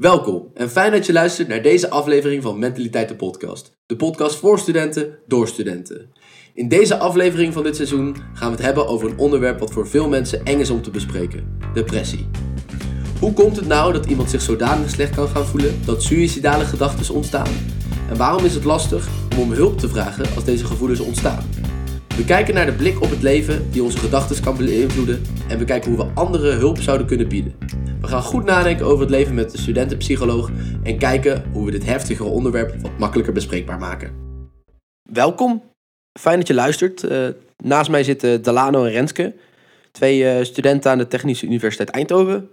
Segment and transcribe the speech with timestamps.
[0.00, 3.76] Welkom en fijn dat je luistert naar deze aflevering van Mentaliteit de Podcast.
[3.86, 6.12] De podcast voor studenten, door studenten.
[6.54, 9.88] In deze aflevering van dit seizoen gaan we het hebben over een onderwerp wat voor
[9.88, 12.28] veel mensen eng is om te bespreken: depressie.
[13.18, 17.14] Hoe komt het nou dat iemand zich zodanig slecht kan gaan voelen dat suïcidale gedachten
[17.14, 17.52] ontstaan?
[18.10, 21.69] En waarom is het lastig om om hulp te vragen als deze gevoelens ontstaan?
[22.20, 25.64] We kijken naar de blik op het leven die onze gedachten kan beïnvloeden en we
[25.64, 27.54] kijken hoe we anderen hulp zouden kunnen bieden.
[28.00, 30.50] We gaan goed nadenken over het leven met de studentenpsycholoog
[30.82, 34.12] en kijken hoe we dit heftigere onderwerp wat makkelijker bespreekbaar maken.
[35.10, 35.62] Welkom,
[36.20, 37.02] fijn dat je luistert.
[37.02, 39.34] Uh, naast mij zitten Delano en Renske,
[39.92, 42.48] twee uh, studenten aan de Technische Universiteit Eindhoven.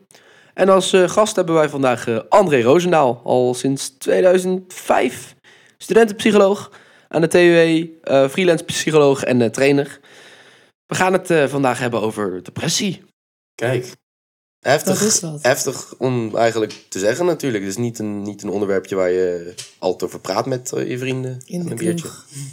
[0.53, 5.35] En als uh, gast hebben wij vandaag André Roosendaal, al sinds 2005
[5.77, 6.71] studentenpsycholoog
[7.07, 9.99] aan de TUE, uh, freelance psycholoog en uh, trainer.
[10.85, 13.03] We gaan het uh, vandaag hebben over depressie.
[13.55, 13.91] Kijk,
[14.59, 17.63] heftig, heftig om eigenlijk te zeggen natuurlijk.
[17.63, 21.41] Het is niet een, niet een onderwerpje waar je altijd over praat met je vrienden.
[21.45, 22.09] In een biertje.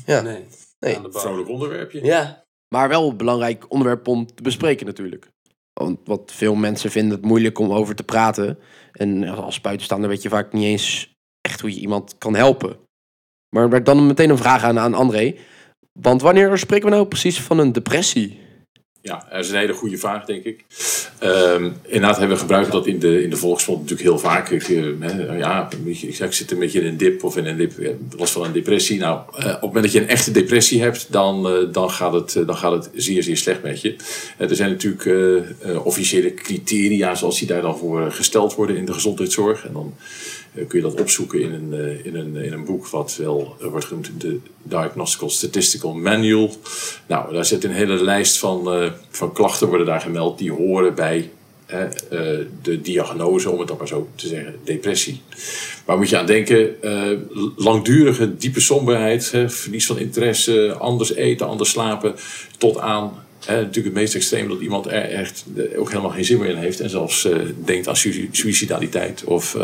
[0.07, 0.21] Ja.
[0.21, 0.45] Nee,
[0.79, 0.97] nee.
[0.97, 2.05] Een vrolijk onderwerpje.
[2.05, 2.45] Ja.
[2.69, 5.29] Maar wel een belangrijk onderwerp om te bespreken natuurlijk.
[5.73, 8.59] Want wat veel mensen vinden het moeilijk om over te praten.
[8.93, 12.77] En als buitenstaander weet je vaak niet eens echt hoe je iemand kan helpen.
[13.55, 15.35] Maar dan meteen een vraag aan, aan André.
[15.93, 18.39] Want wanneer spreken we nou precies van een depressie?
[19.01, 20.65] Ja, dat is een hele goede vraag, denk ik.
[21.23, 24.51] Um, inderdaad hebben we gebruikt dat in de, in de volksmond natuurlijk heel vaak.
[24.51, 28.33] Ik, uh, ja, ik, zit een beetje in een dip of in een dip, last
[28.33, 28.99] van een depressie.
[28.99, 32.33] Nou, uh, op het moment dat je een echte depressie hebt, dan, dan, gaat, het,
[32.47, 33.97] dan gaat het zeer, zeer slecht met je.
[34.39, 35.09] er zijn natuurlijk
[35.85, 39.67] officiële criteria zoals die daar dan voor gesteld worden in de gezondheidszorg.
[39.67, 42.87] En dan eh, kun je dat opzoeken in een, eh, in een, in een boek
[42.87, 46.57] wat wel wordt genoemd de Diagnostical Statistical Manual.
[47.07, 50.95] Nou, daar zit een hele lijst van, eh, van klachten worden daar gemeld die horen
[50.95, 51.31] bij
[52.63, 55.21] de diagnose, om het dan maar zo te zeggen, depressie.
[55.85, 56.77] Waar moet je aan denken?
[57.57, 62.15] langdurige, diepe somberheid, verlies van interesse, anders eten, anders slapen,
[62.59, 63.13] tot aan
[63.47, 65.45] natuurlijk het meest extreem dat iemand er echt
[65.77, 67.29] ook helemaal geen zin meer in heeft en zelfs
[67.65, 67.97] denkt aan
[68.31, 69.57] suicidaliteit of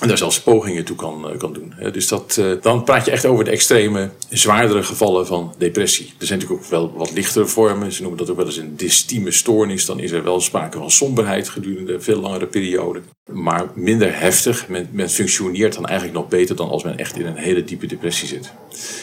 [0.00, 1.74] en daar zelfs pogingen toe kan, eh, kan doen.
[1.92, 6.12] Dus dat, eh, dan praat je echt over de extreme, zwaardere gevallen van depressie.
[6.18, 7.92] Er zijn natuurlijk ook wel wat lichtere vormen.
[7.92, 9.86] Ze noemen dat ook wel eens een dystieme stoornis.
[9.86, 13.00] Dan is er wel sprake van somberheid gedurende een veel langere periode.
[13.32, 14.68] Maar minder heftig.
[14.68, 17.86] Men, men functioneert dan eigenlijk nog beter dan als men echt in een hele diepe
[17.86, 18.52] depressie zit.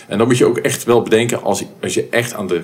[0.08, 2.64] En dan moet je ook echt wel bedenken, als, als je echt aan de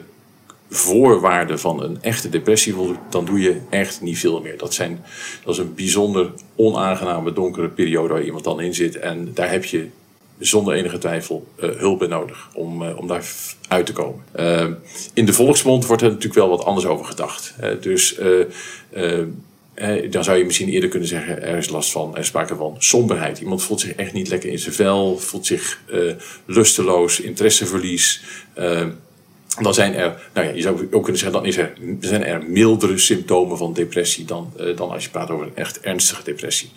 [0.76, 2.76] voorwaarden van een echte depressie
[3.10, 4.58] dan doe je echt niet veel meer.
[4.58, 5.04] Dat, zijn,
[5.44, 8.98] dat is een bijzonder onaangename donkere periode waar iemand dan in zit.
[8.98, 9.88] En daar heb je
[10.40, 13.26] zonder enige twijfel uh, hulp bij nodig om, uh, om daar
[13.68, 14.24] uit te komen.
[14.40, 14.68] Uh,
[15.14, 17.54] in de volksmond wordt er natuurlijk wel wat anders over gedacht.
[17.82, 18.16] dus
[20.10, 22.76] dan zou je misschien eerder kunnen zeggen, er is last van, er is sprake van
[22.80, 23.40] somberheid.
[23.40, 25.82] Iemand voelt zich echt niet lekker in zijn vel, voelt zich
[26.46, 28.24] lusteloos, interesseverlies
[29.62, 32.44] dan zijn er, nou ja, je zou ook kunnen zeggen, dan is er, zijn er
[32.48, 36.72] mildere symptomen van depressie dan, uh, dan als je praat over een echt ernstige depressie.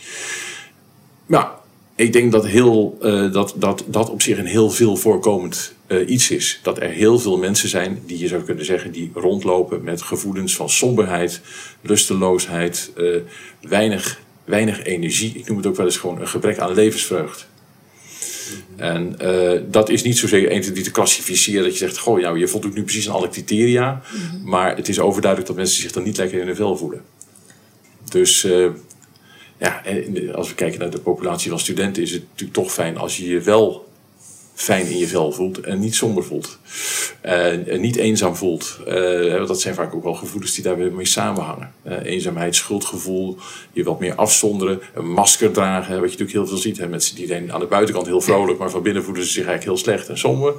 [1.27, 1.51] Maar
[1.95, 6.09] ik denk dat, heel, uh, dat, dat dat op zich een heel veel voorkomend uh,
[6.09, 6.61] iets is.
[6.63, 10.57] Dat er heel veel mensen zijn die je zou kunnen zeggen, die rondlopen met gevoelens
[10.57, 11.41] van somberheid,
[11.81, 12.93] lusteloosheid,
[13.61, 15.33] weinig, weinig energie.
[15.35, 17.49] Ik noem het ook wel eens gewoon een gebrek aan levensvreugd.
[18.77, 22.39] En uh, dat is niet zozeer een die te klassificeren dat je zegt, goh, nou,
[22.39, 24.03] je voldoet nu precies aan alle criteria.
[24.13, 24.49] Mhm.
[24.49, 27.03] Maar het is overduidelijk dat mensen zich dan niet lekker in hun vel voelen.
[28.09, 28.71] Dus uh,
[29.59, 29.83] ja,
[30.35, 33.29] als we kijken naar de populatie van studenten, is het natuurlijk toch fijn als je
[33.29, 33.86] je wel
[34.57, 36.59] fijn in je vel voelt en niet somber voelt.
[37.21, 38.79] en niet eenzaam voelt.
[38.89, 41.73] Uh, dat zijn vaak ook wel gevoelens die daar weer mee samenhangen.
[41.87, 43.37] Uh, eenzaamheid, schuldgevoel,
[43.73, 46.01] je wat meer afzonderen, een masker dragen.
[46.01, 46.79] Wat je natuurlijk heel veel ziet.
[46.79, 49.65] Hè, mensen die aan de buitenkant heel vrolijk, maar van binnen voelen ze zich eigenlijk
[49.65, 50.55] heel slecht en somber.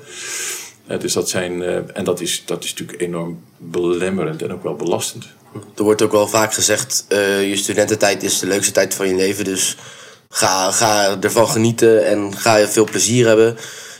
[0.99, 5.27] Dus dat zijn, en dat is, dat is natuurlijk enorm belemmerend en ook wel belastend.
[5.75, 7.05] Er wordt ook wel vaak gezegd,
[7.41, 9.77] je studententijd is de leukste tijd van je leven, dus
[10.29, 13.57] ga, ga ervan genieten en ga je veel plezier hebben.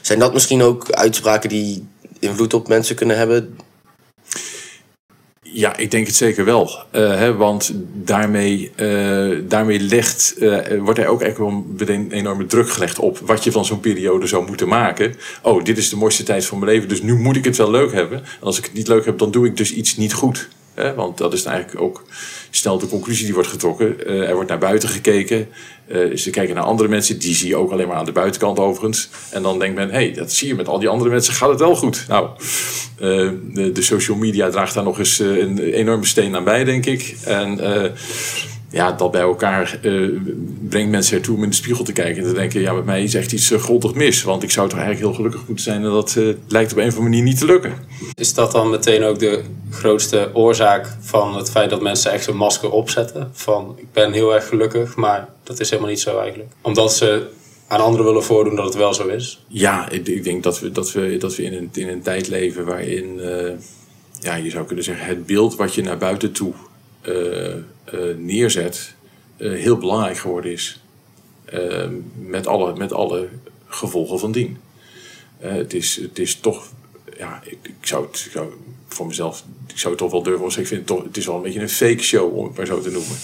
[0.08, 1.88] Zijn dat misschien ook uitspraken die
[2.20, 3.58] invloed op mensen kunnen hebben?
[5.42, 6.64] Ja, ik denk het zeker wel.
[6.64, 12.46] Uh, hè, want daarmee, uh, daarmee legt, uh, wordt er ook echt wel een enorme
[12.46, 15.16] druk gelegd op wat je van zo'n periode zou moeten maken.
[15.42, 17.72] Oh, dit is de mooiste tijd van mijn leven, dus nu moet ik het wel
[17.72, 18.18] leuk hebben.
[18.18, 20.48] En als ik het niet leuk heb, dan doe ik dus iets niet goed.
[20.96, 22.04] Want dat is eigenlijk ook
[22.50, 24.08] snel de conclusie die wordt getrokken.
[24.08, 25.48] er wordt naar buiten gekeken.
[26.16, 29.10] Ze kijken naar andere mensen, die zie je ook alleen maar aan de buitenkant overigens.
[29.32, 31.50] En dan denkt men, hé, hey, dat zie je met al die andere mensen, gaat
[31.50, 32.06] het wel goed.
[32.08, 32.30] Nou,
[33.02, 36.86] uh, de, de, social media draagt daar nog eens een enorme steen aan bij, denk
[36.86, 37.16] ik.
[37.26, 37.60] En
[38.70, 40.10] ja, dat bij elkaar eh,
[40.70, 42.24] brengt mensen ertoe om in de spiegel te kijken.
[42.24, 44.24] En te denken, ja, met mij is echt iets uh, grondig mis.
[44.24, 45.84] Want ik zou toch eigenlijk heel gelukkig moeten zijn.
[45.84, 47.74] En dat uh, lijkt op een of andere manier niet te lukken.
[48.14, 52.38] Is dat dan meteen ook de grootste oorzaak van het feit dat mensen echt zo'n
[52.38, 53.30] masker opzetten?
[53.32, 56.50] Van, ik ben heel erg gelukkig, maar dat is helemaal niet zo eigenlijk.
[56.62, 57.28] Omdat ze
[57.68, 59.44] aan anderen willen voordoen dat het wel zo is?
[59.48, 62.28] Ja, ik, ik denk dat we, dat we, dat we in, een, in een tijd
[62.28, 63.22] leven waarin...
[64.20, 66.54] ja, je zou kunnen zeggen, het beeld wat je naar buiten toe
[68.18, 68.94] neerzet,
[69.38, 70.82] uh, heel belangrijk geworden is.
[71.54, 71.86] Uh,
[72.20, 73.28] met, alle, met alle
[73.66, 74.58] gevolgen van dien.
[75.38, 76.68] het, is, het is toch,
[77.18, 78.30] ja, ik, ik, zou het
[78.88, 81.26] voor mezelf, ik zou het toch wel durven zeggen, ik vind het toch, het is
[81.26, 83.18] wel een beetje een fake show, om het maar zo te noemen.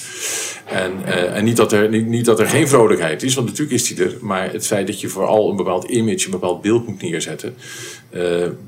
[0.66, 3.88] En, en niet, dat er, niet, niet, dat er geen vrolijkheid is, want natuurlijk is
[3.88, 7.02] die er, maar het feit dat je vooral een bepaald image, een bepaald beeld moet
[7.02, 7.56] neerzetten,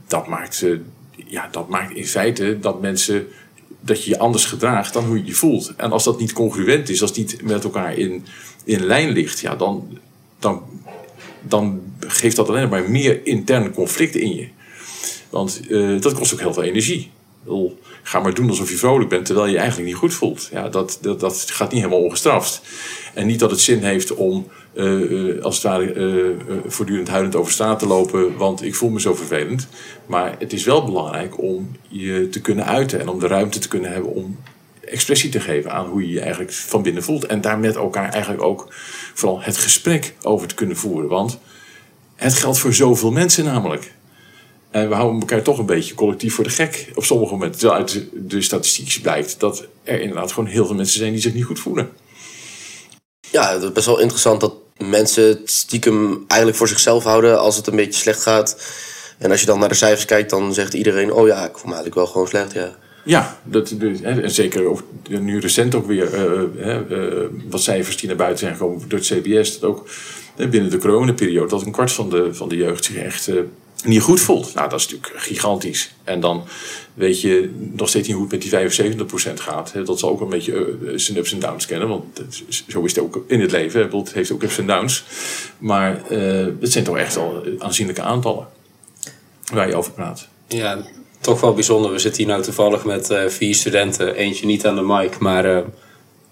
[0.07, 0.65] dat maakt,
[1.27, 3.27] ja, dat maakt in feite dat mensen
[3.85, 5.73] dat je je anders gedraagt dan hoe je je voelt.
[5.77, 8.25] En als dat niet congruent is, als het niet met elkaar in,
[8.63, 9.97] in lijn ligt, ja, dan,
[10.39, 10.63] dan,
[11.41, 14.47] dan geeft dat alleen maar meer interne conflicten in je.
[15.29, 17.11] Want uh, dat kost ook heel veel energie.
[18.03, 20.49] Ga maar doen alsof je vrolijk bent terwijl je je eigenlijk niet goed voelt.
[20.51, 22.61] Ja, dat, dat, dat gaat niet helemaal ongestraft.
[23.13, 26.35] En niet dat het zin heeft om uh, als het ware uh,
[26.67, 29.67] voortdurend huilend over straat te lopen, want ik voel me zo vervelend.
[30.05, 33.67] Maar het is wel belangrijk om je te kunnen uiten en om de ruimte te
[33.67, 34.39] kunnen hebben om
[34.85, 37.25] expressie te geven aan hoe je je eigenlijk van binnen voelt.
[37.25, 38.67] En daar met elkaar eigenlijk ook
[39.13, 41.09] vooral het gesprek over te kunnen voeren.
[41.09, 41.39] Want
[42.15, 43.93] het geldt voor zoveel mensen namelijk.
[44.71, 47.59] En we houden elkaar toch een beetje collectief voor de gek op sommige momenten.
[47.59, 51.33] Terwijl uit de statistiek blijkt dat er inderdaad gewoon heel veel mensen zijn die zich
[51.33, 51.89] niet goed voelen.
[53.31, 57.67] Ja, het is best wel interessant dat mensen stiekem eigenlijk voor zichzelf houden als het
[57.67, 58.57] een beetje slecht gaat.
[59.17, 61.69] En als je dan naar de cijfers kijkt, dan zegt iedereen: Oh ja, ik voel
[61.69, 62.53] me eigenlijk wel gewoon slecht.
[62.53, 68.17] Ja, ja dat, en zeker nu recent ook weer uh, uh, wat cijfers die naar
[68.17, 69.59] buiten zijn gekomen door het CBS.
[69.59, 69.89] Dat ook
[70.35, 73.31] binnen de coronaperiode dat een kwart van de, van de jeugd zich echt
[73.87, 74.53] niet goed voelt.
[74.53, 75.91] Nou, dat is natuurlijk gigantisch.
[76.03, 76.43] En dan
[76.93, 79.73] weet je nog steeds niet hoe het met die 75% gaat.
[79.85, 81.87] Dat zal ook een beetje uh, zijn ups en downs kennen.
[81.87, 82.03] Want
[82.67, 83.89] zo is het ook in het leven.
[83.97, 85.03] Het heeft ook ups en downs.
[85.57, 88.47] Maar uh, het zijn toch echt al aanzienlijke aantallen
[89.53, 90.27] waar je over praat.
[90.47, 90.85] Ja,
[91.19, 91.91] toch wel bijzonder.
[91.91, 94.15] We zitten hier nou toevallig met uh, vier studenten.
[94.15, 95.63] Eentje niet aan de mic, maar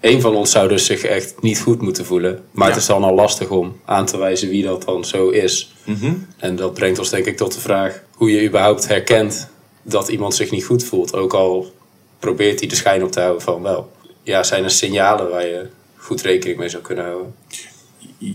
[0.04, 2.44] een van ons zou dus zich echt niet goed moeten voelen.
[2.50, 5.74] Maar het is dan al lastig om aan te wijzen wie dat dan zo is.
[5.84, 6.14] Mhm.
[6.36, 9.48] En dat brengt ons denk ik tot de vraag hoe je überhaupt herkent
[9.82, 11.14] dat iemand zich niet goed voelt.
[11.14, 11.72] Ook al
[12.18, 13.92] probeert hij de schijn op te houden van wel.
[14.22, 15.66] Ja, zijn er signalen waar je
[15.96, 17.34] goed rekening mee zou kunnen houden?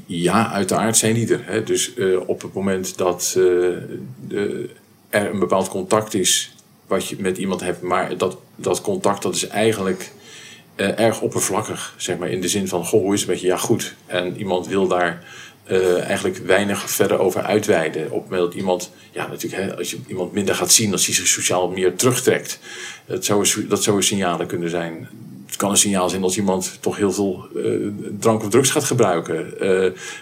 [0.06, 1.42] Ja, uiteraard zijn die er.
[1.45, 1.63] Hè.
[1.63, 3.44] Dus uh, op het moment dat uh,
[4.27, 4.69] de,
[5.10, 6.56] er een bepaald contact is
[6.88, 10.12] wat je met iemand hebt, maar dat, dat contact dat is eigenlijk
[10.79, 13.47] uh, erg oppervlakkig, zeg maar, in de zin van, goh, hoe is het met je?
[13.47, 13.95] Ja, goed.
[14.05, 15.23] En iemand wil daar
[15.71, 18.11] uh, eigenlijk weinig verder over uitweiden.
[18.11, 21.27] Op dat iemand, ja, natuurlijk, hè, als je iemand minder gaat zien, als hij zich
[21.27, 22.59] sociaal meer terugtrekt,
[23.05, 25.07] dat zou, dat zou signalen kunnen zijn.
[25.45, 27.87] Het kan een signaal zijn als iemand toch heel veel uh,
[28.19, 29.59] drank of drugs gaat gebruiken.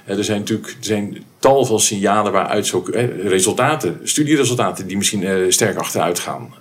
[0.06, 2.86] Er zijn natuurlijk er zijn tal van signalen waaruit zo
[3.24, 6.54] resultaten, studieresultaten, die misschien sterk achteruit gaan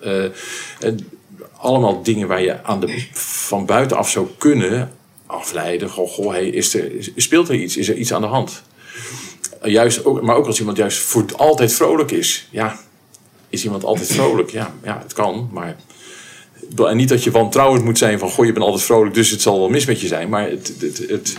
[1.66, 4.92] allemaal dingen waar je aan de, van buitenaf zou kunnen
[5.26, 5.88] afleiden.
[5.88, 7.76] Goh, goh hey, is er, speelt er iets?
[7.76, 8.62] Is er iets aan de hand?
[9.62, 12.48] Juist ook, maar ook als iemand juist voor altijd vrolijk is.
[12.50, 12.80] Ja,
[13.48, 14.50] is iemand altijd vrolijk?
[14.50, 15.76] Ja, ja het kan, maar...
[16.76, 18.30] En niet dat je wantrouwend moet zijn van...
[18.30, 20.28] Goh, je bent altijd vrolijk, dus het zal wel mis met je zijn.
[20.28, 21.36] Maar het, het, het,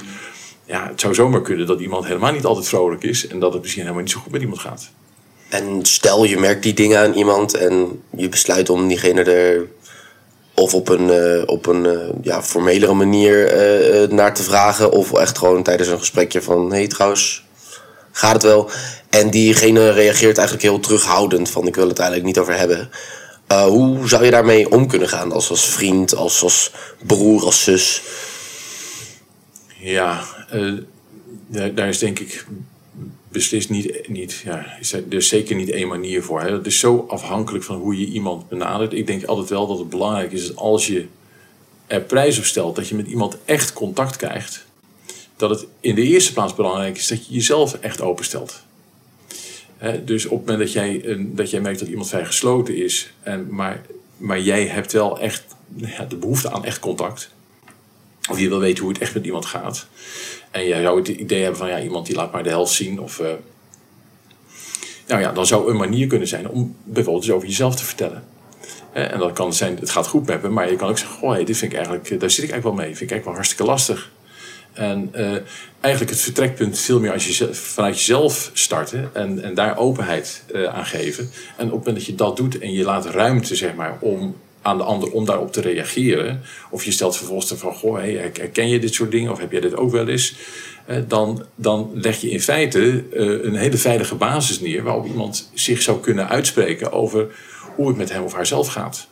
[0.65, 3.27] ja, het zou zomaar kunnen dat iemand helemaal niet altijd vrolijk is...
[3.27, 4.89] en dat het misschien helemaal niet zo goed met iemand gaat.
[5.49, 9.67] En stel je merkt die dingen aan iemand en je besluit om diegene er
[10.59, 13.53] of op een, uh, op een uh, ja, formelere manier
[14.03, 14.91] uh, naar te vragen.
[14.91, 16.71] Of echt gewoon tijdens een gesprekje van...
[16.71, 17.45] Hey, trouwens,
[18.11, 18.69] gaat het wel?
[19.09, 21.67] En diegene reageert eigenlijk heel terughoudend van...
[21.67, 22.89] Ik wil het eigenlijk niet over hebben.
[23.47, 25.31] hoe zou je daarmee om kunnen gaan?
[25.31, 26.71] Als, als vriend, als, als
[27.05, 28.01] broer, als zus?
[29.79, 30.23] Ja,
[31.49, 32.45] daar is denk ik
[33.29, 36.41] beslist niet, niet ja, er is zeker niet één manier voor.
[36.41, 36.51] Hè.
[36.51, 38.93] Het is zo afhankelijk van hoe je iemand benadert.
[38.93, 41.05] Ik denk altijd wel dat het belangrijk is dat als je
[41.87, 44.65] er prijs op stelt dat je met iemand echt contact krijgt,
[45.35, 48.65] dat het in de eerste plaats belangrijk is dat je jezelf echt openstelt.
[49.77, 53.13] He, dus op het moment dat jij, dat jij merkt dat iemand vrij gesloten is,
[53.23, 53.81] en, maar,
[54.17, 55.43] maar jij hebt wel echt
[55.75, 57.29] ja, de behoefte aan echt contact,
[58.29, 59.87] of je wil weten hoe het echt met iemand gaat,
[60.51, 62.99] en jij zou het idee hebben van ja, iemand die laat maar de helft zien.
[62.99, 63.27] Of, uh,
[65.07, 68.23] nou ja, dan zou een manier kunnen zijn om bijvoorbeeld eens over jezelf te vertellen.
[68.97, 71.35] En dat kan zijn, het gaat goed met me, maar je kan ook zeggen: Goh,
[71.45, 72.97] dit vind ik eigenlijk, eh, daar zit ik eigenlijk wel mee.
[72.97, 74.11] Vind ik eigenlijk wel hartstikke lastig.
[74.73, 75.41] En eh,
[75.79, 80.63] eigenlijk het vertrekpunt veel meer als je vanuit jezelf starten en, en daar openheid eh,
[80.63, 81.29] aan geven.
[81.57, 84.35] En op het moment dat je dat doet en je laat ruimte zeg maar, om
[84.67, 86.41] aan de ander om daarop te reageren.
[86.69, 89.31] Of je stelt vervolgens van, goh, herken je dit soort dingen?
[89.31, 90.35] Of heb jij dit ook wel eens?
[90.85, 94.83] Eh, dan, dan leg je in feite eh, een hele veilige basis neer...
[94.83, 97.27] waarop iemand zich zou kunnen uitspreken over
[97.75, 99.07] hoe het met hem of haar zelf gaat.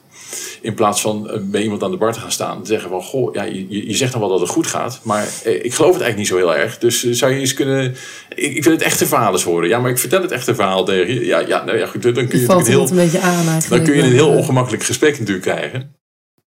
[0.62, 3.02] In plaats van eh, bij iemand aan de bar te gaan staan en zeggen van...
[3.02, 5.94] Goh, ja, je, je zegt dan wel dat het goed gaat, maar eh, ik geloof
[5.94, 6.78] het eigenlijk niet zo heel erg.
[6.78, 7.96] Dus eh, zou je eens kunnen...
[8.36, 9.70] Ik, ik wil het echte verhaal eens horen.
[9.70, 11.26] Ja, maar ik vertel het echte verhaal tegen je.
[11.26, 12.96] Ja, ja, nou ja, goed, dan kun je natuurlijk er een heel...
[12.96, 13.70] beetje aan eigenlijk.
[13.70, 15.96] Dan kun je een heel ongemakkelijk gesprek natuurlijk krijgen.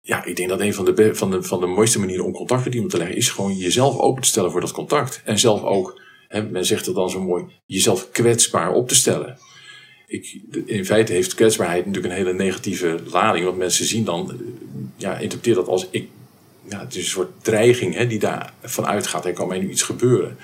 [0.01, 2.63] Ja, ik denk dat een van de, van de, van de mooiste manieren om contact
[2.63, 3.17] met iemand te leggen...
[3.17, 5.21] is gewoon jezelf open te stellen voor dat contact.
[5.25, 7.45] En zelf ook, hè, men zegt het dan zo mooi...
[7.65, 9.37] jezelf kwetsbaar op te stellen.
[10.13, 13.45] Ik, in feite heeft kwetsbaarheid natuurlijk een hele negatieve lading.
[13.45, 14.41] Want mensen zien dan,
[14.97, 16.07] ja, interpreteer dat als ik...
[16.69, 19.25] Ja, het is een soort dreiging hè, die daarvan uitgaat.
[19.25, 20.37] Er kan mij nu iets gebeuren.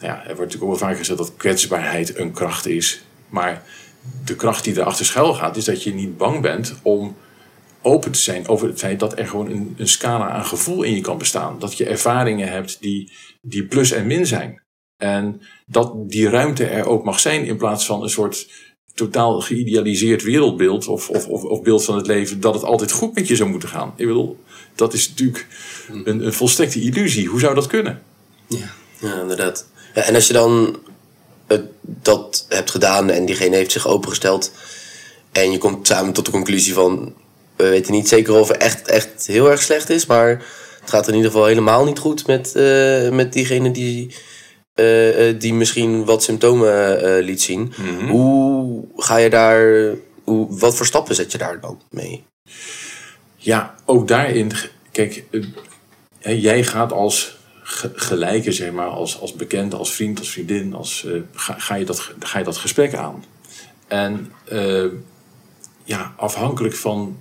[0.00, 3.02] Nou Ja, er wordt natuurlijk ook wel vaak gezegd dat kwetsbaarheid een kracht is.
[3.28, 3.62] Maar
[4.24, 7.16] de kracht die erachter schuil gaat, is dat je niet bang bent om
[7.82, 10.94] open te zijn over het feit dat er gewoon een, een scala aan gevoel in
[10.94, 11.58] je kan bestaan.
[11.58, 14.62] Dat je ervaringen hebt die, die plus en min zijn.
[14.96, 18.48] En dat die ruimte er ook mag zijn in plaats van een soort
[18.94, 23.14] totaal geïdealiseerd wereldbeeld of, of, of, of beeld van het leven dat het altijd goed
[23.14, 23.92] met je zou moeten gaan.
[23.96, 24.38] Ik bedoel,
[24.74, 25.46] dat is natuurlijk
[26.04, 27.28] een, een volstrekte illusie.
[27.28, 28.02] Hoe zou dat kunnen?
[28.48, 29.66] Ja, inderdaad.
[29.94, 30.76] Ja, en als je dan
[31.82, 34.52] dat hebt gedaan en diegene heeft zich opengesteld
[35.32, 37.14] en je komt samen tot de conclusie van
[37.56, 40.28] we weten niet zeker of het echt, echt heel erg slecht is, maar
[40.80, 44.14] het gaat in ieder geval helemaal niet goed met, eh, met diegene die,
[45.38, 47.72] die misschien wat symptomen eh, liet zien.
[48.08, 52.24] Hoe ga je daar, hoe, wat voor stappen zet je daar dan mee?
[53.36, 54.52] Ja, ook daarin,
[54.92, 55.24] kijk,
[56.20, 60.74] eh, jij gaat als ge- gelijke, zeg maar, als, als bekende, als vriend, als vriendin,
[60.74, 63.24] als, eh, ga, ga, je dat, ga je dat gesprek aan.
[63.86, 64.84] En eh,
[65.84, 67.18] ja, afhankelijk van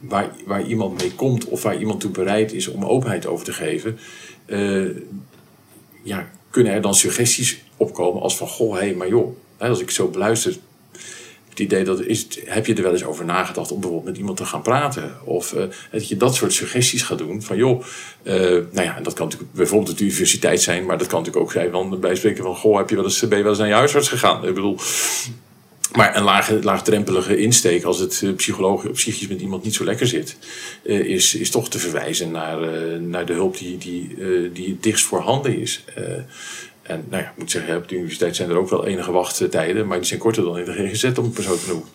[0.00, 3.52] waar, waar iemand mee komt of waar iemand toe bereid is om openheid over te
[3.52, 3.98] geven,
[4.46, 4.88] eh,
[6.02, 9.90] ja, kunnen er dan suggesties opkomen als van, goh, hé, hey, maar joh, als ik
[9.90, 10.56] zo beluister,
[11.48, 14.36] het idee dat is, heb je er wel eens over nagedacht om bijvoorbeeld met iemand
[14.36, 15.14] te gaan praten?
[15.24, 17.84] Of eh, dat je dat soort suggesties gaat doen van joh,
[18.22, 18.34] eh,
[18.70, 21.70] nou ja, dat kan natuurlijk bijvoorbeeld de universiteit zijn, maar dat kan natuurlijk ook zijn
[21.70, 23.74] van bij spreken van goh, heb je wel eens, ben je wel eens naar je
[23.74, 24.46] huisarts gegaan?
[24.46, 24.78] Ik bedoel,
[25.96, 30.36] maar een laagdrempelige insteek als het eh, psychologisch, psychisch met iemand niet zo lekker zit,
[30.84, 34.68] eh, is, is toch te verwijzen naar, eh, naar de hulp die, die, eh, die
[34.68, 35.84] het dichtst voorhanden is.
[36.82, 39.86] En nou ja, ik moet zeggen, op de universiteit zijn er ook wel enige wachttijden,
[39.86, 41.86] maar die zijn korter dan in de GGZ om maar zo te noemen.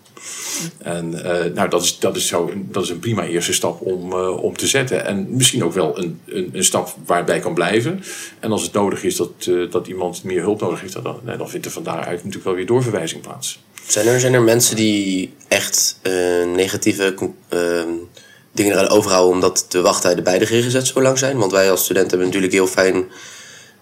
[0.78, 1.10] En
[1.54, 4.58] nou, dat is, dat, is zo, een- dat is een prima eerste stap om, om
[4.58, 5.06] te zetten.
[5.06, 8.04] En misschien ook wel een, een, een stap waar het bij kan blijven.
[8.40, 11.66] En als het nodig is dat, dat iemand meer hulp nodig heeft, dan, dan vindt
[11.66, 13.60] er van daaruit natuurlijk wel weer doorverwijzing plaats.
[13.88, 16.14] Zijn er, zijn er mensen die echt eh,
[16.56, 17.16] negatieve
[17.50, 17.90] ehm,
[18.52, 21.38] dingen eraan overhouden omdat de wachttijden bij de GGZ zo lang zijn?
[21.38, 23.06] Want wij als studenten hebben natuurlijk heel fijn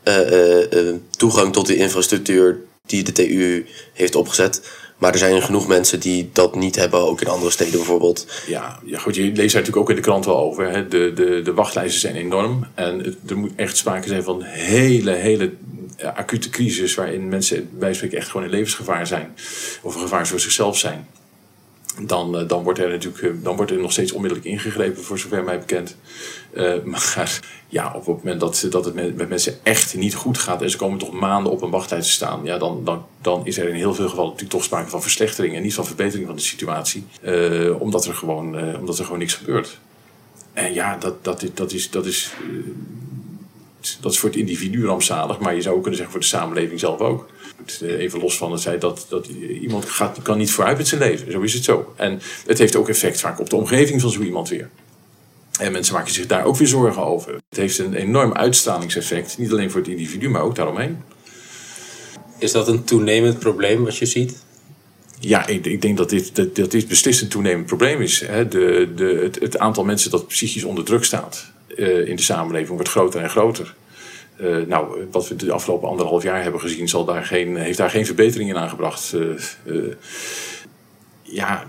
[0.03, 4.61] eh, eh, toegang tot de infrastructuur die de TU heeft opgezet.
[4.97, 8.27] Maar er zijn genoeg mensen die dat niet hebben, ook in andere steden bijvoorbeeld.
[8.47, 10.71] Ja, goed, je leest daar natuurlijk ook in de krant wel over.
[10.71, 10.87] Hè.
[10.87, 12.67] De, de, de wachtlijsten zijn enorm.
[12.75, 15.53] En het, er moet echt sprake zijn van hele, hele
[16.03, 16.95] acute crisis...
[16.95, 19.33] waarin mensen bij spreken echt gewoon in levensgevaar zijn.
[19.81, 21.07] Of een gevaar voor zichzelf zijn.
[22.01, 25.19] Dan, eh, dan, wordt er natuurlijk, eh, dan wordt er nog steeds onmiddellijk ingegrepen, voor
[25.19, 25.95] zover mij bekend.
[26.53, 30.37] Eh, maar ja, op het moment dat, dat het met, met mensen echt niet goed
[30.37, 30.61] gaat...
[30.61, 32.41] en ze komen toch maanden op een wachttijd te staan...
[32.43, 35.55] Ja, dan, dan, dan is er in heel veel gevallen natuurlijk toch sprake van verslechtering...
[35.55, 37.05] en niet van verbetering van de situatie.
[37.21, 39.79] Eh, omdat, er gewoon, eh, omdat er gewoon niks gebeurt.
[40.53, 41.89] En ja, dat, dat, is- dat is...
[41.89, 42.47] Dat is eh,
[44.01, 46.79] dat is voor het individu rampzalig, maar je zou ook kunnen zeggen voor de samenleving
[46.79, 47.27] zelf ook.
[47.81, 49.27] Eh, Even los van het feit dat, dat
[49.61, 51.31] iemand gaat, kan niet vooruit met zijn leven.
[51.31, 51.93] Zo is het zo.
[51.95, 54.69] En het heeft ook effect vaak op de omgeving van zo iemand weer.
[55.59, 57.33] En mensen maken zich daar ook weer zorgen over.
[57.33, 60.97] Het heeft een enorm uitstralingseffect, niet alleen voor het individu, maar ook daaromheen.
[62.37, 64.43] Is dat een toenemend probleem wat je ziet?
[65.19, 68.19] Ja, ik, ik denk dat dit, dat, dat dit beslist een toenemend probleem is.
[68.19, 68.47] Hè.
[68.47, 72.75] De, de, het, het aantal mensen dat psychisch onder druk staat eh, in de samenleving
[72.75, 73.75] wordt groter en groter.
[74.37, 77.89] Eh, nou, wat we de afgelopen anderhalf jaar hebben gezien, zal daar geen, heeft daar
[77.89, 79.13] geen verbetering in aangebracht.
[79.13, 79.29] Eh,
[79.63, 79.91] eh,
[81.21, 81.65] ja,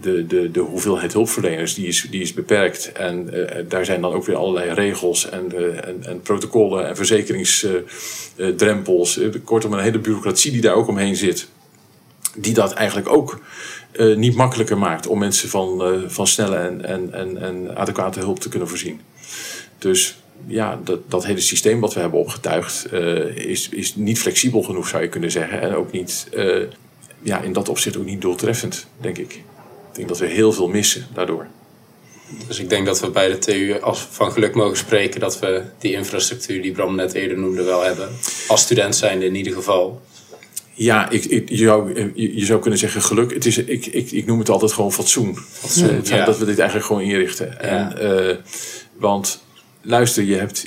[0.00, 2.92] de, de, de hoeveelheid hulpverleners die is, die is beperkt.
[2.92, 6.96] En eh, daar zijn dan ook weer allerlei regels en, eh, en, en protocollen en
[6.96, 9.20] verzekeringsdrempels.
[9.44, 11.48] kortom, een hele bureaucratie die daar ook omheen zit.
[12.36, 13.40] die dat eigenlijk ook
[13.92, 18.20] eh, niet makkelijker maakt om mensen van, eh, van snelle en, en, en, en adequate
[18.20, 19.00] hulp te kunnen voorzien.
[19.78, 24.62] Dus ja, dat, dat hele systeem wat we hebben opgetuigd eh, is, is niet flexibel
[24.62, 25.60] genoeg, zou je kunnen zeggen.
[25.60, 26.62] En ook niet, eh,
[27.22, 29.32] ja, in dat opzicht ook niet doeltreffend, denk ik.
[29.90, 31.46] Ik denk dat we heel veel missen daardoor.
[32.46, 35.62] Dus ik denk dat we bij de TU als van geluk mogen spreken dat we
[35.78, 38.08] die infrastructuur die Bram net eerder noemde wel hebben.
[38.48, 40.00] Als student zijnde in ieder geval.
[40.72, 43.34] Ja, ik, ik, je, zou, je, je zou kunnen zeggen geluk.
[43.34, 45.38] Het is, ik, ik, ik noem het altijd gewoon fatsoen.
[45.38, 46.24] Fatsoen, Eh, ja.
[46.24, 47.60] Dat we dit eigenlijk gewoon inrichten.
[47.60, 48.36] En, eh,
[49.00, 49.42] want
[49.80, 50.66] luister, je hebt...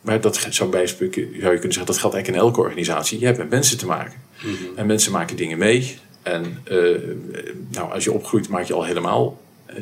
[0.00, 3.18] Maar dat zou bijspreken, zou je kunnen zeggen, dat geldt eigenlijk in elke organisatie.
[3.18, 4.14] Je hebt met mensen te maken.
[4.76, 5.98] En mensen maken dingen mee.
[6.22, 6.78] En eh,
[7.70, 9.40] nou, als je opgroeit, maak je al helemaal.
[9.66, 9.74] eh,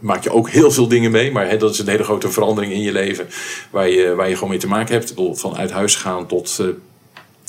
[0.00, 2.72] Maak je ook heel veel dingen mee, maar hè, dat is een hele grote verandering
[2.72, 3.26] in je leven.
[3.70, 5.14] Waar je, waar je gewoon mee te maken hebt.
[5.32, 6.66] Van uit huis gaan tot eh,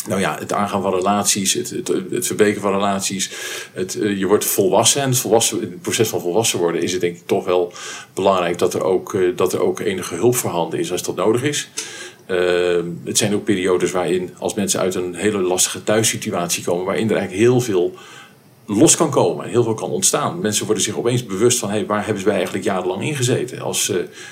[0.08, 2.28] nou ja, het aangaan van relaties, het, het, het
[2.60, 3.32] van relaties.
[3.74, 7.16] Het, eh, je wordt volwassen en het, het proces van volwassen worden is het denk
[7.16, 7.74] ik toch wel
[8.14, 11.44] belangrijk dat er ook, eh, dat er ook enige hulp voorhanden is als dat nodig
[11.44, 11.70] is.
[12.26, 12.38] Eh,
[13.04, 17.16] het zijn ook periodes waarin, als mensen uit een hele lastige thuissituatie komen, waarin er
[17.16, 17.96] eigenlijk heel veel
[18.66, 20.40] los kan komen en heel veel kan ontstaan.
[20.40, 23.92] Mensen worden zich opeens bewust van hey, waar hebben wij eigenlijk jarenlang ingezeten, als,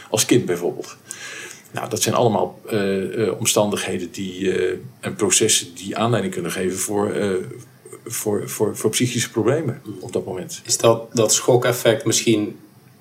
[0.10, 0.98] als kind bijvoorbeeld.
[1.76, 6.78] Nou, dat zijn allemaal eh, eh, omstandigheden die, eh, en processen die aanleiding kunnen geven
[6.78, 7.16] voor,
[8.06, 10.62] voor, voor, voor psychische problemen op dat moment.
[10.66, 12.58] Is dat, dat schokeffect misschien,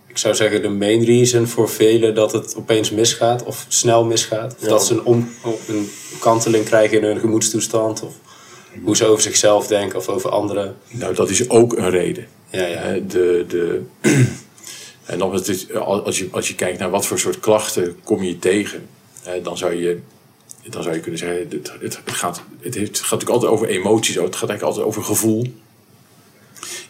[0.06, 4.54] ik zou zeggen, de main reason voor velen dat het opeens misgaat of snel misgaat?
[4.54, 4.68] Of Ja.
[4.68, 5.28] dat ze een, om,
[5.68, 5.88] een
[6.20, 8.02] kanteling krijgen in hun gemoedstoestand?
[8.02, 8.14] Of
[8.82, 10.76] hoe ze over zichzelf denken of over anderen?
[10.90, 12.26] Nou, dat is ook een reden.
[12.50, 12.98] Ja, ja.
[13.08, 13.82] De, de,
[15.04, 18.23] en nog, het is, als, je, als je kijkt naar wat voor soort klachten kom
[18.23, 18.88] je tegen,
[19.42, 19.99] dan, zou je,
[20.62, 23.68] dan zou je kunnen zeggen, het, het, gaat, het, heeft, het gaat natuurlijk altijd over
[23.68, 25.52] emoties, het gaat eigenlijk altijd over gevoel.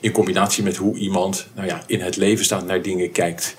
[0.00, 3.56] In combinatie met hoe iemand nou ja, in het leven staat naar dingen kijkt.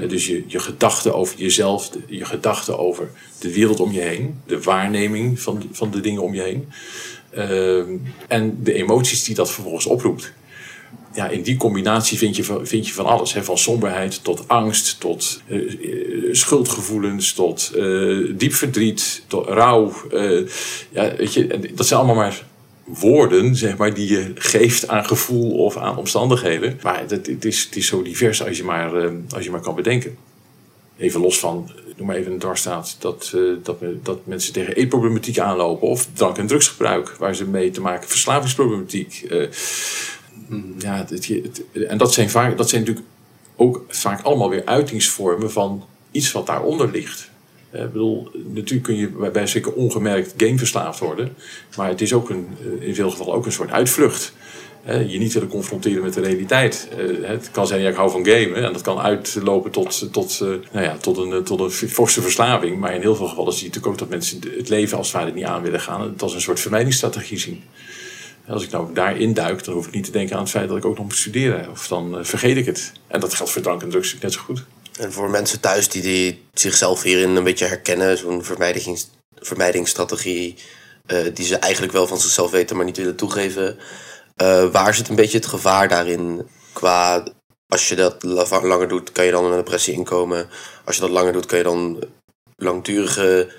[0.00, 4.40] Eh, Dus je, je gedachten over jezelf, je gedachten over de wereld om je heen,
[4.46, 6.68] de waarneming van, van de dingen om je heen.
[7.30, 7.96] Ehm,
[8.28, 10.32] en de emoties die dat vervolgens oproept
[11.14, 13.32] ja, in die combinatie vind je, vind je van alles.
[13.32, 13.44] Hè?
[13.44, 15.68] Van somberheid tot angst, tot eh, eh,
[16.32, 19.92] schuldgevoelens, tot eh, diep verdriet, tot rouw.
[20.90, 22.44] ja, weet je, dat zijn allemaal maar
[22.84, 26.78] woorden zeg maar, die je geeft aan gevoel of aan omstandigheden.
[26.82, 30.16] Maar het, het, is, is zo divers als je, maar, als je maar kan bedenken.
[30.96, 35.88] Even los van, noem maar even een dwarsstaat, dat, dat, dat mensen tegen eetproblematiek aanlopen
[35.88, 39.26] of drank- en drugsgebruik, waar ze mee te maken, verslavingsproblematiek.
[40.50, 41.06] Eh, ja,
[41.88, 43.06] en dat zijn, vaak, dat zijn natuurlijk
[43.56, 47.30] ook vaak allemaal weer uitingsvormen van iets wat daaronder ligt.
[47.70, 51.34] Eh, Ik bedoel, natuurlijk kun je bij- bij zeker ongemerkt gameverslaafd worden,
[51.76, 52.46] maar het is ook een,
[52.80, 54.32] eh, in veel gevallen ook een soort uitvlucht.
[54.84, 56.88] Eh, je niet willen confronteren met de realiteit.
[57.22, 58.54] Het kan zijn, ja, ik hou van gamen.
[58.54, 60.38] En dat kan uitlopen tot, tot,
[60.72, 62.78] nou ja, tot, een, tot een forse verslaving.
[62.78, 65.34] Maar in heel veel gevallen zie je natuurlijk ook dat mensen het leven als het
[65.34, 66.00] niet aan willen gaan.
[66.00, 67.62] Het als een soort vermijdingsstrategie zien.
[68.48, 70.76] Als ik nou daarin duik, dan hoef ik niet te denken aan het feit dat
[70.76, 71.70] ik ook nog moet studeren.
[71.70, 72.92] Of dan eh, vergeet ik het.
[73.06, 74.64] En dat geldt voor drank en drugs net zo goed.
[74.98, 80.54] En voor mensen thuis die, die zichzelf hierin een beetje herkennen, zo'n vermijdings, vermijdingsstrategie,
[81.06, 83.78] eh, die ze eigenlijk wel van zichzelf weten, maar niet willen toegeven.
[84.36, 86.46] eh, waar zit een beetje het gevaar daarin?
[86.72, 87.24] Qua,
[87.68, 90.48] als je dat la- langer doet, kan je dan een depressie inkomen.
[90.84, 92.04] Als je dat langer doet, kan je dan
[92.56, 93.52] langdurige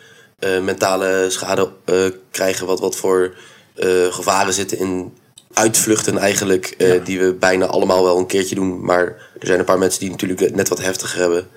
[0.61, 1.71] mentale schade
[2.31, 2.67] krijgen.
[2.67, 3.35] Wat, wat voor
[4.09, 5.13] gevaren zitten in
[5.53, 8.85] uitvluchten eigenlijk, eh, die we bijna allemaal wel een keertje doen.
[8.85, 9.05] Maar
[9.39, 11.47] er zijn een paar mensen die natuurlijk het net wat heftiger hebben.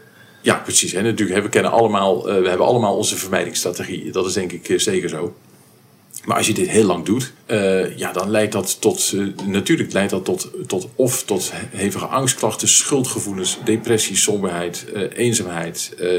[0.43, 0.93] Ja, precies.
[0.93, 4.13] En natuurlijk, we, kennen allemaal, eh, we hebben allemaal onze vermijdingsstrategie.
[4.13, 5.35] Dat is denk ik eh, zeker zo.
[6.25, 9.93] Maar als je dit heel lang doet, eh, ja, dan leidt dat tot, eh, natuurlijk
[9.93, 15.95] leidt dat tot, tot of tot hevige angstklachten, schuldgevoelens, depressie, somberheid, eh, eenzaamheid.
[15.99, 16.15] eh,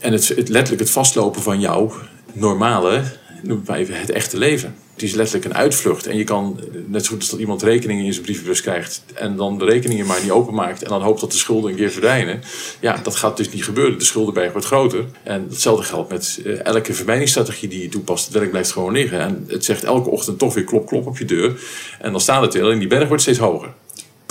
[0.00, 1.92] en het, het letterlijk het vastlopen van jouw
[2.32, 3.02] normale,
[3.42, 4.76] noem het maar even, het echte leven.
[4.98, 6.06] Het is letterlijk een uitvlucht.
[6.06, 9.02] En je kan, eh, net zo goed als dat iemand rekeningen in zijn brievenbus krijgt.
[9.14, 10.82] en dan de rekeningen maar niet openmaakt.
[10.82, 12.40] en dan hoopt dat de schulden een keer verdwijnen.
[12.80, 13.98] Ja, dat gaat dus niet gebeuren.
[13.98, 15.04] De schuldenberg wordt groter.
[15.22, 18.24] En hetzelfde geldt met eh, elke vermijdingsstrategie die je toepast.
[18.24, 19.20] Het werk blijft gewoon liggen.
[19.20, 21.60] En het zegt elke ochtend toch weer klop, klop op je deur.
[22.00, 22.70] En dan staat het weer.
[22.70, 23.68] En die berg wordt steeds hoger.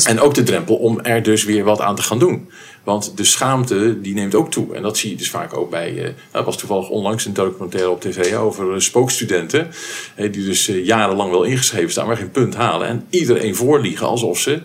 [0.06, 2.50] En ook de drempel om er dus weer wat aan te gaan doen.
[2.88, 4.76] Want de schaamte die neemt ook toe.
[4.76, 5.90] En dat zie je dus vaak ook bij.
[5.90, 9.72] eh, nou, er was toevallig onlangs een documentaire op tv over eh, spookstudenten.
[10.16, 12.88] eh, die dus jarenlang wel ingeschreven staan, maar geen punt halen.
[12.88, 14.62] En iedereen voorliegen alsof ze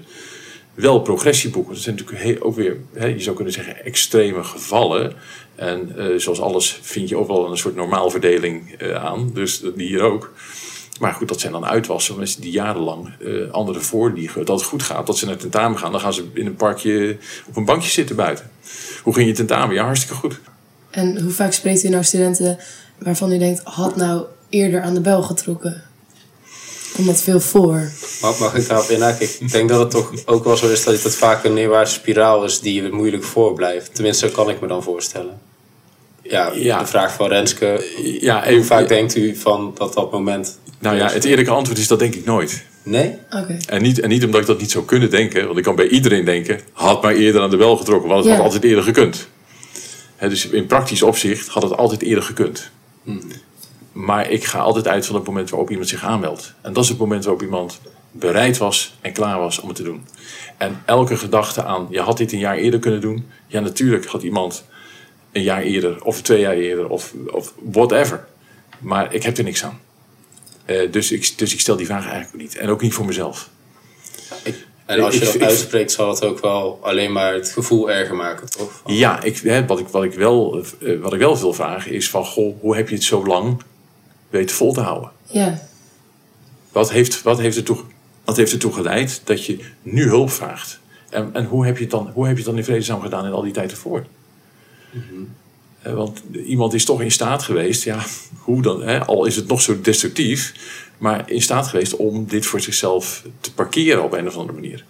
[0.75, 1.75] wel progressie boeken.
[1.75, 5.13] Dat zijn natuurlijk ook weer, hè, je zou kunnen zeggen, extreme gevallen.
[5.55, 9.31] En zoals alles vind je ook wel een soort normaalverdeling aan.
[9.35, 10.33] Dus die hier ook.
[11.03, 12.17] Maar goed, dat zijn dan uitwassen.
[12.17, 15.07] Mensen die jarenlang eh anderen voorliegen dat het goed gaat.
[15.07, 15.93] Dat ze naar tentamen gaan.
[15.93, 17.17] Dan gaan ze in een parkje
[17.49, 18.51] op een bankje zitten buiten.
[19.03, 19.75] Hoe ging je tentamen?
[19.75, 20.41] Ja, hartstikke goed.
[20.91, 22.59] En hoe vaak spreekt u nou studenten
[22.99, 25.83] waarvan u denkt, had nou eerder aan de bel getrokken?
[26.95, 27.91] Komt dat veel voor?
[28.21, 29.29] Mag, mag ik daarop inhaken?
[29.41, 32.45] Ik denk dat het toch ook wel zo is dat het vaak een neerwaartse spiraal
[32.45, 33.95] is die je moeilijk voorblijft.
[33.95, 35.41] Tenminste, zo kan ik me dan voorstellen.
[36.23, 36.79] Ja, Ja.
[36.79, 37.85] de vraag van Renske.
[38.21, 40.59] Ja, Hoe vaak ja, denkt u van dat dat moment...
[40.83, 42.65] Nou ja, het eerlijke antwoord is dat denk ik nooit.
[42.83, 43.17] Nee?
[43.31, 43.57] Oké.
[43.67, 45.45] En niet, en niet omdat ik dat niet zou kunnen denken.
[45.47, 48.09] Want ik kan bij iedereen denken, had maar eerder aan de bel getrokken.
[48.09, 48.37] Want het Ja.
[48.37, 49.29] had altijd eerder gekund.
[50.17, 52.71] Hè, dus in praktisch opzicht had het altijd eerder gekund.
[53.93, 56.55] Maar ik ga altijd uit van het moment waarop iemand zich aanmeldt.
[56.61, 59.83] En dat is het moment waarop iemand bereid was en klaar was om het te
[59.83, 60.05] doen.
[60.57, 63.27] En elke gedachte aan, je had dit een jaar eerder kunnen doen.
[63.47, 64.65] Ja, natuurlijk had iemand
[65.33, 68.25] een jaar eerder of twee jaar eerder of, of whatever.
[68.79, 69.81] Maar ik heb er niks aan.
[70.65, 72.57] Eh, dus, ik, dus ik stel die vraag eigenlijk niet.
[72.57, 73.49] En ook niet voor mezelf.
[74.87, 77.91] En als je Ik- dat ik- uitspreekt, zal het ook wel alleen maar het gevoel
[77.91, 78.83] erger maken, toch?
[78.87, 82.11] Ja, ik, hè, wat, ik, wat, ik wel, eh, wat ik wel veel vraag is
[82.11, 82.25] van...
[82.25, 83.63] Goh, hoe heb je het zo lang
[84.31, 85.11] weten vol te houden?
[85.27, 85.69] Ja.
[86.73, 87.79] Wat heeft, wat heeft, ertoe,
[88.25, 90.81] wat heeft ertoe geleid dat je nu hulp vraagt?
[91.11, 93.27] En, en hoe, heb je het dan, hoe heb je het dan in vredesnaam gedaan
[93.27, 94.07] in al die tijd ervoor?
[94.93, 95.01] Eh,
[95.83, 98.05] Want iemand is toch in staat geweest, ja,
[98.39, 100.55] hoe dan, hè, al is het nog zo destructief,
[100.99, 104.85] maar in staat geweest om dit voor zichzelf te parkeren op een of andere manier.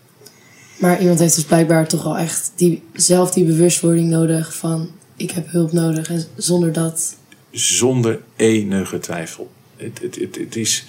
[0.76, 5.30] Maar iemand heeft dus blijkbaar toch wel echt die, zelf die bewustwording nodig van ik
[5.30, 6.08] heb hulp nodig.
[6.08, 7.16] En zonder dat.
[7.50, 9.50] Zonder enige twijfel.
[9.76, 10.84] Het, het, het, het is.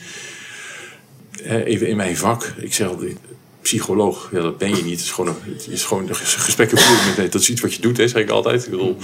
[1.43, 3.17] Even in mijn vak, ik zeg altijd.
[3.61, 4.91] Psycholoog, ja, dat ben je niet.
[4.91, 7.31] Het is gewoon, een, het is gewoon gesprekken voeren met.
[7.31, 8.63] Dat is iets wat je doet, hè, zeg ik altijd.
[8.63, 8.97] Ik bedoel,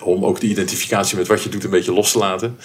[0.00, 2.56] om ook de identificatie met wat je doet een beetje los te laten.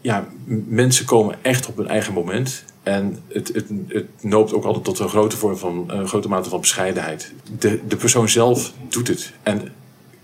[0.00, 0.28] Ja,
[0.66, 2.64] mensen komen echt op hun eigen moment.
[2.82, 6.48] En het, het, het noopt ook altijd tot een grote vorm van een grote mate
[6.48, 7.32] van bescheidenheid.
[7.58, 9.32] De, de persoon zelf doet het.
[9.42, 9.72] En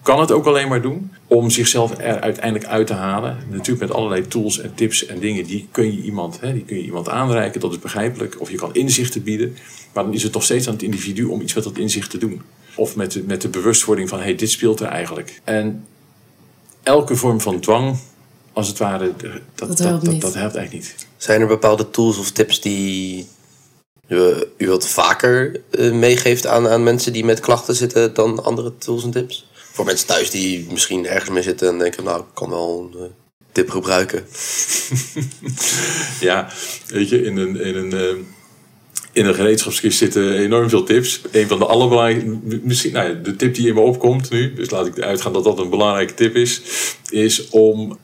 [0.06, 3.36] kan het ook alleen maar doen om zichzelf er uiteindelijk uit te halen.
[3.50, 6.76] Natuurlijk met allerlei tools en tips en dingen die kun je iemand, hè, die kun
[6.76, 8.40] je iemand aanreiken, dat is begrijpelijk.
[8.40, 9.56] Of je kan inzichten bieden,
[9.92, 12.18] maar dan is het toch steeds aan het individu om iets met dat inzicht te
[12.18, 12.42] doen.
[12.76, 15.40] Of met de, met de bewustwording van, hé, hey, dit speelt er eigenlijk.
[15.44, 15.86] En
[16.82, 17.98] elke vorm van dwang,
[18.52, 19.12] als het ware,
[19.54, 20.94] dat, dat, helpt dat, helpt eigenlijk niet.
[21.16, 23.26] Zijn er bepaalde tools of tips die
[24.08, 28.78] u, u wat vaker eh, meegeeft aan, aan mensen die met klachten zitten dan andere
[28.78, 29.46] tools en tips?
[29.72, 33.00] Voor mensen thuis die misschien ergens mee zitten en denken, nou, ik kan wel een
[33.00, 33.06] eh,
[33.52, 34.26] tip gebruiken.
[36.20, 36.52] Ja,
[36.86, 38.14] weet je, in een, in een, eh,
[39.16, 41.20] in een gereedschapskist zitten enorm veel tips.
[41.30, 44.86] Een van de allerbelangrijkste, misschien, nou de tip die in me opkomt nu, dus laat
[44.86, 46.62] ik uitgaan dat dat een belangrijke tip is,
[47.10, 47.98] is om,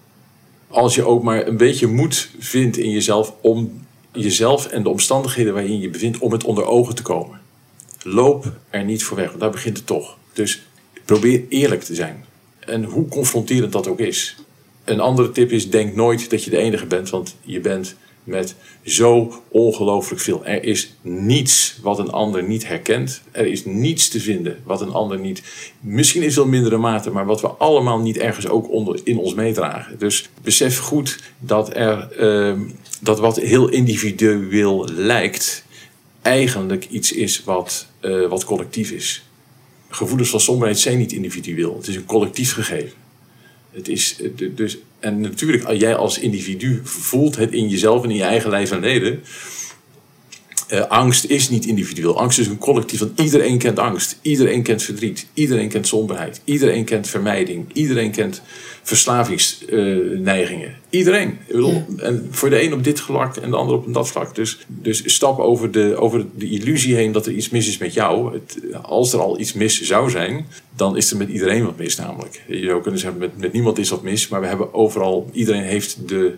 [0.68, 5.52] als je ook maar een beetje moed vindt in jezelf, om jezelf en de omstandigheden
[5.52, 7.40] waarin je je bevindt, om het onder ogen te komen.
[8.02, 10.16] Loop er niet voor weg, want daar begint het toch.
[10.32, 10.62] Dus
[11.04, 12.24] probeer eerlijk te zijn.
[12.58, 14.36] En hoe confronterend dat ook is.
[14.84, 18.54] Een andere tip is: denk nooit dat je de enige bent, want je bent met
[18.84, 20.44] zo ongelooflijk veel.
[20.44, 23.22] Er is niets wat een ander niet herkent.
[23.30, 25.42] Er is niets te vinden wat een ander niet.
[25.80, 29.34] Misschien in veel mindere mate, maar wat we allemaal niet ergens ook onder, in ons
[29.34, 29.98] meedragen.
[29.98, 32.60] Dus besef goed dat er ehm,
[33.00, 35.64] dat wat heel individueel lijkt,
[36.22, 39.24] eigenlijk iets is wat, eh, wat collectief is.
[39.88, 41.76] Gevoelens van somberheid zijn niet individueel.
[41.76, 43.01] Het is een collectief gegeven.
[43.72, 48.16] Het is, eh, dus, en natuurlijk, jij als individu voelt het in jezelf en in
[48.16, 49.22] je eigen lijf en leden.
[50.72, 52.18] Eh, angst is niet individueel.
[52.18, 53.00] Angst is een collectief.
[53.00, 54.18] Want iedereen kent angst.
[54.22, 55.26] Iedereen kent verdriet.
[55.34, 56.40] Iedereen kent somberheid.
[56.44, 57.66] Iedereen kent vermijding.
[57.72, 58.42] Iedereen kent
[58.82, 60.74] verslavingsneigingen.
[60.90, 61.38] iedereen.
[61.96, 64.34] En voor de een op dit vlak en de ander op dat vlak.
[64.34, 67.94] Dus, dus stap over de, over de illusie heen dat er iets mis is met
[67.94, 68.32] jou.
[68.32, 71.96] Het, als er al iets mis zou zijn, dan is er met iedereen wat mis
[71.96, 72.42] namelijk.
[72.48, 74.28] Je zou kunnen zeggen, met, met niemand is wat mis.
[74.28, 76.34] Maar we hebben overal, iedereen heeft de,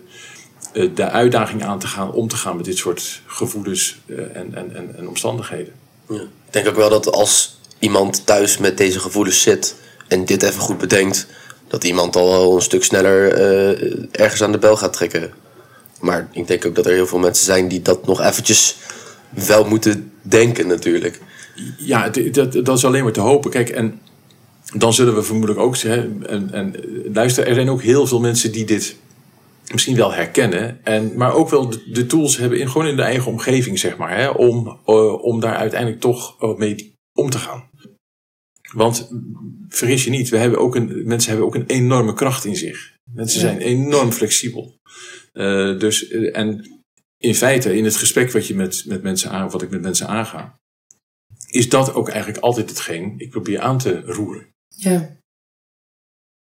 [0.71, 4.75] de uitdaging aan te gaan om te gaan met dit soort gevoelens eh, en, en,
[4.75, 5.73] en, en omstandigheden.
[6.09, 6.21] Ja.
[6.21, 9.75] Ik denk ook wel dat als iemand thuis met deze gevoelens zit
[10.07, 11.27] en dit even goed bedenkt,
[11.67, 15.33] dat iemand al wel een stuk sneller eh, ergens aan de bel gaat trekken.
[15.99, 18.75] Maar ik denk ook dat er heel veel mensen zijn die dat nog eventjes
[19.29, 21.21] wel moeten denken natuurlijk.
[21.77, 23.51] Ja, dat, dat is alleen maar te hopen.
[23.51, 23.99] Kijk, en
[24.73, 26.23] dan zullen we vermoedelijk ook zeggen.
[26.27, 28.95] En, en eh, luister, er zijn ook heel veel mensen die dit
[29.71, 30.83] misschien wel herkennen.
[30.83, 33.97] En, maar ook wel de, de tools hebben in, gewoon in de eigen omgeving, zeg
[33.97, 34.17] maar.
[34.17, 37.69] Hè, om, eh, om daar uiteindelijk toch ook mee om te gaan.
[38.73, 39.09] Want
[39.69, 42.93] vergis je niet, we hebben ook een, mensen hebben ook een enorme kracht in zich.
[43.11, 43.47] Mensen Ja.
[43.47, 44.77] zijn enorm flexibel.
[45.33, 46.69] Eh, dus, eh, en
[47.17, 50.07] in feite, in het gesprek wat, je met, met mensen aan, wat ik met mensen
[50.07, 50.55] aanga,
[51.47, 54.47] is dat ook eigenlijk altijd hetgeen ik probeer aan te roeren.
[54.67, 55.17] Ja.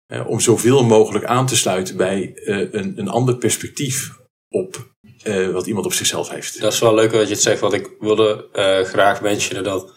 [0.10, 4.18] Eh, om zoveel mogelijk aan te sluiten bij eh, een, een ander perspectief
[4.50, 4.88] op
[5.24, 6.62] eh, wat iemand op zichzelf heeft.
[6.62, 8.48] Dat is wel leuk dat je het zegt, want ik wilde
[8.84, 9.94] graag mentionen dat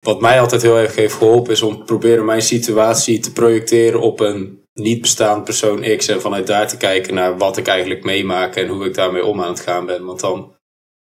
[0.00, 4.20] wat mij altijd heel erg heeft geholpen is om proberen mijn situatie te projecteren op
[4.20, 8.56] een niet bestaand persoon X en vanuit daar te kijken naar wat ik eigenlijk meemaak
[8.56, 10.04] en hoe ik daarmee om aan het gaan ben.
[10.04, 10.56] Want dan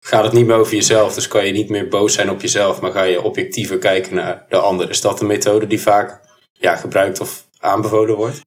[0.06, 2.82] gaat het niet meer over jezelf, dus kan je niet meer boos zijn op jezelf,
[2.82, 4.90] maar ga je objectiever kijken naar de ander.
[4.90, 8.42] Is dat een methode die vaak ja, gebruikt of aanbevolen wordt?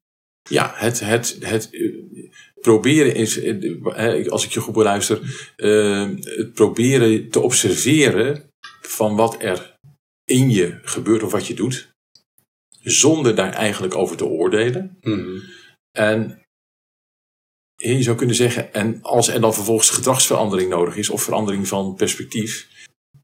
[0.49, 2.31] Ja, het, het, het eh,
[2.61, 9.43] proberen is, eh, als ik je goed beluister, eh, het proberen te observeren van wat
[9.43, 9.75] er
[10.25, 11.89] in je gebeurt of wat je doet,
[12.83, 14.99] zonder daar eigenlijk over te oordelen.
[15.97, 16.43] En
[17.77, 21.95] je zou kunnen zeggen, en als er dan vervolgens gedragsverandering nodig is, of verandering van
[21.95, 22.69] perspectief,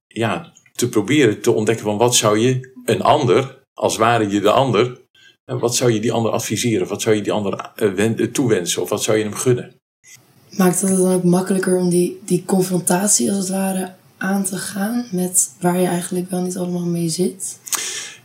[0.07, 4.51] ja, te proberen te ontdekken van wat zou je een ander, als ware je de
[4.51, 5.01] ander,
[5.47, 6.87] en wat zou je die ander adviseren?
[6.87, 8.83] Wat zou je die ander eh, eh, toewensen?
[8.83, 9.73] Of wat zou je hem gunnen?
[10.51, 15.07] Maakt het dan ook makkelijker om die, die confrontatie als het ware aan te gaan
[15.11, 17.59] met waar je eigenlijk wel niet allemaal mee zit?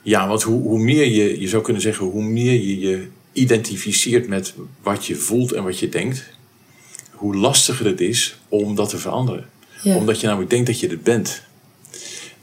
[0.02, 4.28] Ja, want hoe, hoe meer je, je zou kunnen zeggen, hoe meer je je identificeert
[4.28, 6.30] met wat je voelt en wat je denkt,
[7.12, 9.50] hoe lastiger het is om dat te veranderen.
[9.84, 9.96] Ja.
[9.96, 11.42] Omdat je namelijk denkt dat je het bent.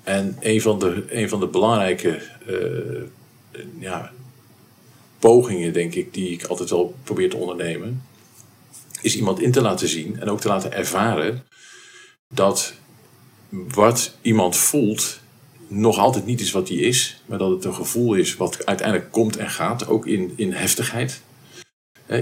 [0.02, 4.12] En een van de, een van de belangrijke eh, ja,
[5.18, 8.02] pogingen, denk ik, die ik altijd wel probeer te ondernemen,
[9.02, 11.46] is iemand in te laten zien en ook te laten ervaren
[12.34, 12.74] dat
[13.50, 15.20] wat iemand voelt
[15.68, 19.10] nog altijd niet is wat hij is, maar dat het een gevoel is wat uiteindelijk
[19.12, 21.20] komt en gaat, ook in, in heftigheid.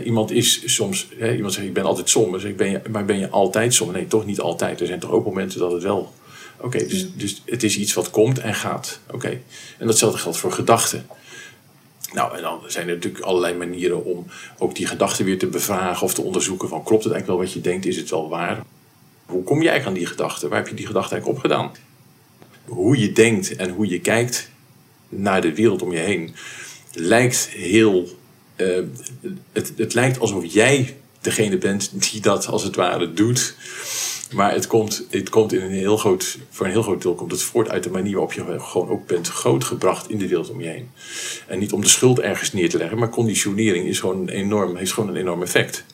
[0.05, 3.29] Iemand is soms, iemand zegt ik ben altijd somber, zeg ben je, maar ben je
[3.29, 3.97] altijd somber?
[3.97, 4.81] Nee, toch niet altijd.
[4.81, 6.13] Er zijn toch ook momenten dat het wel.
[6.61, 9.01] Oké, dus, dus het is iets wat komt en gaat.
[9.11, 9.41] Oké,
[9.79, 11.07] en datzelfde geldt voor gedachten.
[12.17, 14.27] Nou, en dan zijn er natuurlijk allerlei manieren om
[14.59, 17.57] ook die gedachten weer te bevragen of te onderzoeken van klopt het eigenlijk wel wat
[17.57, 18.63] je denkt, is het wel waar?
[19.27, 20.49] Hoe kom eigenlijk aan die gedachten?
[20.49, 21.71] Waar heb je die gedachte eigenlijk opgedaan?
[22.65, 24.51] Hoe je denkt en hoe je kijkt
[25.09, 26.35] naar de wereld om je heen
[26.93, 28.09] lijkt heel.
[28.57, 28.83] eh,
[29.53, 33.55] het, het lijkt alsof jij degene bent die dat als het ware doet.
[34.33, 37.31] Maar het komt, het komt in een heel groot, voor een heel groot deel komt
[37.31, 40.61] het voort uit de manier waarop je gewoon ook bent grootgebracht in de wereld om
[40.61, 40.91] je heen.
[41.47, 44.77] En niet om de schuld ergens neer te leggen, maar conditionering is gewoon een enorm,
[44.77, 45.85] heeft gewoon een enorm effect.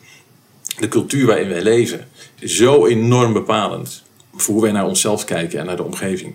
[0.78, 4.02] De cultuur waarin wij leven is zo enorm bepalend
[4.34, 6.34] voor hoe wij naar onszelf kijken en naar de omgeving.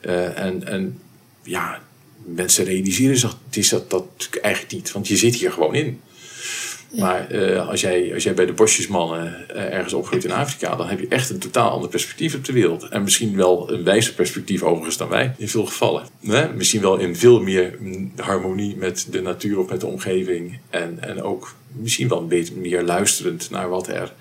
[0.00, 1.00] Eh, en, en
[1.42, 1.82] ja,
[2.24, 3.36] mensen realiseren zich
[3.70, 4.06] dat, dat,
[4.42, 6.00] eigenlijk niet, want je zit hier gewoon in.
[6.92, 10.88] Maar eh, als, jij, als jij bij de bosjesmannen eh, ergens opgroeit in Afrika, dan
[10.88, 12.88] heb je echt een totaal ander perspectief op de wereld.
[12.88, 16.06] En misschien wel een wijzer perspectief overigens dan wij, in veel gevallen.
[16.26, 16.52] Hè?
[16.52, 17.78] Misschien wel in veel meer
[18.16, 20.58] harmonie met de natuur of met de omgeving.
[20.70, 24.12] En, en ook misschien wel een beetje meer luisterend naar wat er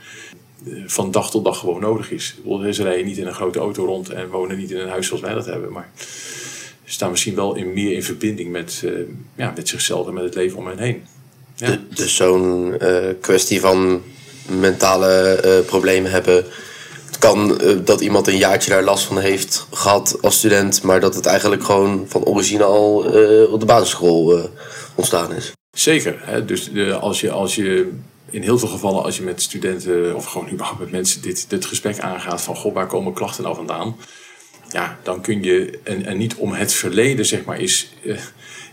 [0.66, 2.36] eh, van dag tot dag gewoon nodig is.
[2.72, 5.22] Ze rijden niet in een grote auto rond en wonen niet in een huis zoals
[5.22, 5.72] wij dat hebben.
[5.72, 5.90] Maar
[6.84, 8.86] ze staan misschien wel in, meer in verbinding met,
[9.36, 11.04] ja, met zichzelf en met het leven om hen heen.
[11.62, 11.78] Ja.
[11.94, 14.02] Dus zo'n eh, kwestie van
[14.48, 16.46] mentale eh, problemen hebben.
[17.06, 21.00] Het kan eh, dat iemand een jaartje daar last van heeft gehad als student, maar
[21.00, 22.96] dat het eigenlijk gewoon van origine al
[23.52, 24.50] op de basisschool
[24.96, 25.52] ontstaan is.
[25.72, 26.20] Zeker.
[26.22, 26.46] Hè?
[26.46, 27.92] Dus als, je, als je
[28.30, 31.66] in heel veel gevallen, als je met studenten of gewoon überhaupt met mensen dit, dit
[31.66, 33.96] gesprek aangaat van goh, waar komen klachten nou vandaan?
[34.70, 37.94] Ja, dan kun je, en, en niet om het verleden, zeg maar, is,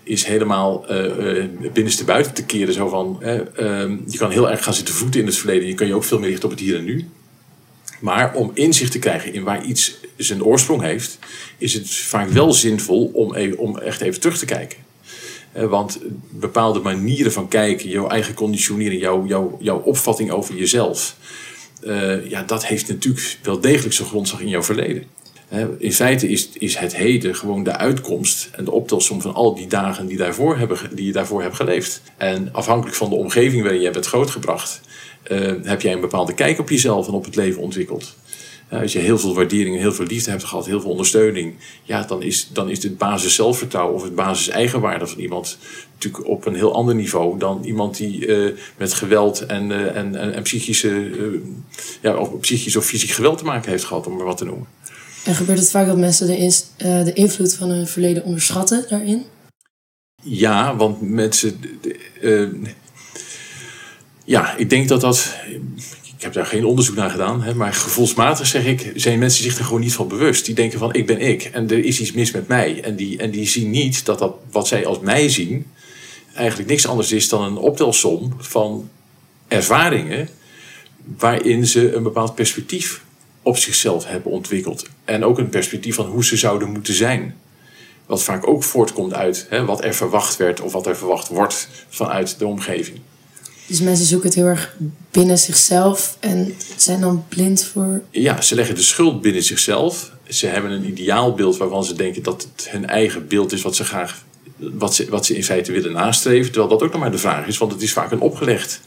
[0.09, 2.75] is helemaal eh, binnenste buiten te keren.
[2.75, 5.68] Zo van, eh, ehm, je kan heel erg gaan zitten voeten in het verleden.
[5.68, 7.09] Je kan je ook veel meer richten op het hier en nu.
[8.01, 11.18] Maar om inzicht te krijgen in waar iets zijn oorsprong heeft,
[11.59, 14.79] is het vaak wel zinvol om, om echt even terug te kijken.
[15.53, 15.99] Want
[16.31, 21.16] bepaalde manieren van kijken, jouw eigen conditionering, jouw, jouw, jouw opvatting over jezelf,
[21.83, 25.05] eh, ja, dat heeft natuurlijk wel degelijk zijn grondslag in jouw verleden.
[25.78, 29.66] In feite is, is het heden gewoon de uitkomst en de optelsom van al die
[29.66, 32.02] dagen die, daarvoor hebben, die je daarvoor hebt geleefd.
[32.16, 34.80] En afhankelijk van de omgeving waarin jij bent grootgebracht,
[35.22, 38.16] eh, heb jij een bepaalde kijk op jezelf en op het leven ontwikkeld.
[38.70, 42.02] Als je heel veel waardering en heel veel liefde hebt gehad, heel veel ondersteuning, ja,
[42.02, 45.58] dan is, dan is het basis zelfvertrouwen of het basis eigenwaarde van iemand
[45.94, 50.14] natuurlijk op een heel ander niveau dan iemand die eh, met geweld en, eh, en,
[50.16, 51.11] en, en psychische,
[52.02, 54.66] ja, of psychisch of fysiek geweld te maken heeft gehad, om maar wat te noemen.
[55.29, 59.25] En gebeurt het vaak dat mensen de, eh, de invloed van hun verleden onderschatten daarin?
[60.23, 61.61] Ja, want mensen.
[62.21, 62.49] eh,
[64.25, 65.35] ja, ik denk dat dat.
[66.17, 69.59] ik heb daar geen onderzoek naar gedaan, hè, maar gevoelsmatig zeg ik, zijn mensen zich
[69.59, 70.45] er gewoon niet van bewust.
[70.45, 72.83] Die denken van ik ben ik en er is iets mis met mij.
[72.83, 75.67] En die, en die zien niet dat, dat wat zij als mij zien
[76.35, 78.88] eigenlijk niks anders is dan een optelsom van
[79.49, 80.29] ervaringen
[81.19, 83.07] waarin ze een bepaald perspectief
[83.48, 84.84] op zichzelf hebben ontwikkeld.
[85.04, 87.37] En ook een perspectief van hoe ze zouden moeten zijn.
[88.06, 91.68] Wat vaak ook voortkomt uit hè, wat er verwacht werd of wat er verwacht wordt
[91.88, 92.98] vanuit de omgeving.
[93.66, 94.76] Dus mensen zoeken het heel erg
[95.11, 98.02] binnen zichzelf en zijn dan blind voor.
[98.11, 100.12] Ja, ze leggen de schuld binnen zichzelf.
[100.28, 103.84] Ze hebben een ideaalbeeld waarvan ze denken dat het hun eigen beeld is wat ze
[103.84, 104.24] graag,
[104.56, 106.52] wat ze, wat ze in feite willen nastreven.
[106.52, 108.80] Terwijl dat ook nog maar de vraag is, want het is vaak een opgelegd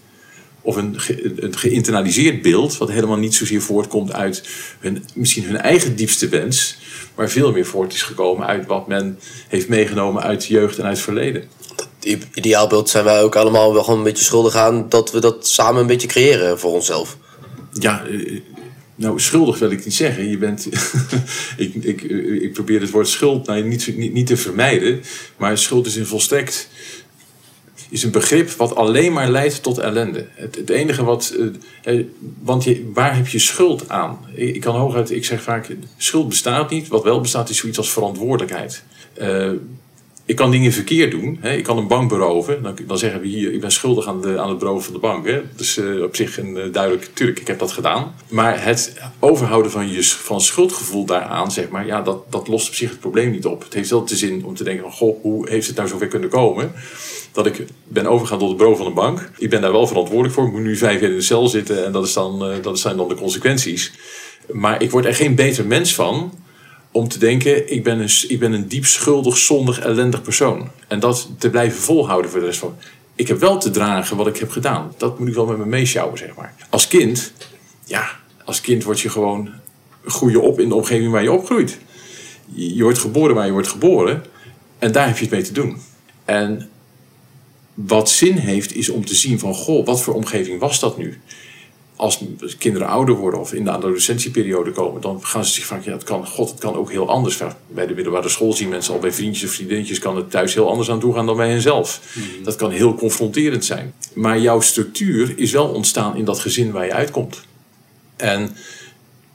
[0.62, 4.44] of een, ge, een geïnternaliseerd beeld, wat helemaal niet zozeer voortkomt uit
[4.80, 6.78] hun, misschien hun eigen diepste wens,
[7.16, 10.84] maar veel meer voort is gekomen uit wat men heeft meegenomen uit de jeugd en
[10.84, 11.44] uit het verleden.
[11.76, 11.88] Dat
[12.34, 15.82] ideaalbeeld zijn wij ook allemaal wel gewoon een beetje schuldig aan dat we dat samen
[15.82, 17.18] een beetje creëren voor onszelf.
[17.74, 18.42] Ja, eh,
[18.96, 20.30] nou, schuldig wil ik niet zeggen.
[20.30, 20.68] Je bent,
[21.58, 22.02] ik, ik,
[22.42, 25.02] ik probeer het woord schuld nou, niet, niet, niet te vermijden,
[25.38, 26.70] maar schuld is een volstrekt
[27.92, 30.28] is een begrip wat alleen maar leidt tot ellende.
[30.34, 31.36] Het, het enige wat.
[31.84, 32.06] Uh,
[32.40, 34.20] want je, waar heb je schuld aan?
[34.34, 36.88] Ik, kan hooguit, ik zeg vaak: schuld bestaat niet.
[36.88, 38.84] Wat wel bestaat is zoiets als verantwoordelijkheid.
[39.22, 39.52] Uh,
[40.32, 41.38] ik kan dingen verkeerd doen.
[41.40, 41.54] Hè.
[41.54, 42.76] Ik kan een bank beroven.
[42.88, 45.26] Dan, zeggen we hier: ik ben schuldig aan, de, aan het beroven van de bank.
[45.26, 45.42] Hè.
[45.56, 48.16] Dus op zich een duidelijk, tuurlijk, ik heb dat gedaan.
[48.28, 52.74] Maar het overhouden van je van schuldgevoel daaraan, zeg maar, ja, dat, dat lost op
[52.74, 53.64] zich het probleem niet op.
[53.64, 56.30] Het heeft wel de zin om te denken: goh, hoe heeft het nou zover kunnen
[56.30, 56.72] komen?
[57.32, 59.30] dat ik ben overgegaan tot het bureau van een bank.
[59.38, 60.46] Ik ben daar wel verantwoordelijk voor.
[60.46, 62.80] Ik moet nu vijf jaar in de cel zitten en dat, is dan, uh, dat
[62.80, 63.92] zijn dan de consequenties.
[64.52, 66.34] Maar ik word er geen beter mens van
[66.92, 70.70] om te denken: ik ben een, ik ben een diep schuldig, zondig, ellendig persoon.
[70.88, 72.76] En dat te blijven volhouden voor de rest van.
[73.16, 74.94] Ik heb wel te dragen wat ik heb gedaan.
[74.98, 76.56] Dat moet ik wel met me meeschouwen, zeg maar.
[76.70, 77.34] Als kind,
[77.86, 78.10] ja,
[78.46, 79.50] als kind word je gewoon.
[80.06, 81.78] groei je op in de omgeving waar je opgroeit.
[82.46, 84.24] Je, je wordt geboren waar je wordt geboren.
[84.80, 85.78] En daar heb je het mee te doen.
[86.26, 86.70] En
[87.74, 91.20] wat zin heeft, is om te zien van, goh, wat voor omgeving was dat nu?
[92.02, 92.24] Als
[92.58, 96.04] kinderen ouder worden of in de adolescentieperiode komen, dan gaan ze zich van, ja, het
[96.04, 97.38] kan, god, het kan ook heel anders.
[97.68, 100.70] Bij de middelbare school zien mensen al bij vriendjes of vriendinnetjes kan het thuis heel
[100.70, 102.02] anders aan toe gaan dan bij henzelf.
[102.14, 102.44] Mm.
[102.44, 103.94] Dat kan heel confronterend zijn.
[104.14, 107.42] Maar jouw structuur is wel ontstaan in dat gezin waar je uitkomt.
[108.16, 108.56] En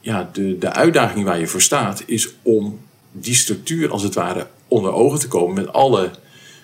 [0.01, 2.79] ja, de, de uitdaging waar je voor staat is om
[3.13, 6.11] die structuur als het ware onder ogen te komen met alle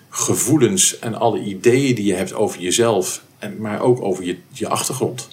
[0.09, 4.67] gevoelens en alle ideeën die je hebt over jezelf, en, maar ook over je, je
[4.67, 5.27] achtergrond.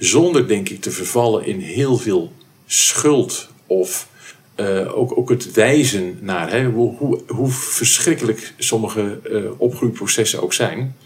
[0.00, 2.32] Zonder, denk ik, te vervallen in heel veel
[2.66, 4.08] schuld of
[4.56, 10.52] uh, ook, ook het wijzen naar hè, hoe, hoe, hoe verschrikkelijk sommige uh, opgroeiprocessen ook
[10.52, 10.96] zijn.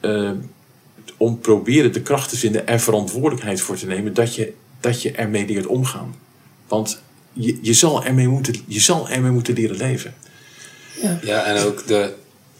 [0.00, 0.30] Uh,
[1.16, 5.12] om proberen de kracht te vinden en verantwoordelijkheid voor te nemen dat je, dat je
[5.12, 6.14] ermee leert omgaan.
[6.68, 10.14] Want je, je, zal ermee moeten, je zal ermee moeten leren leven.
[11.02, 12.14] Ja, ja en ook de,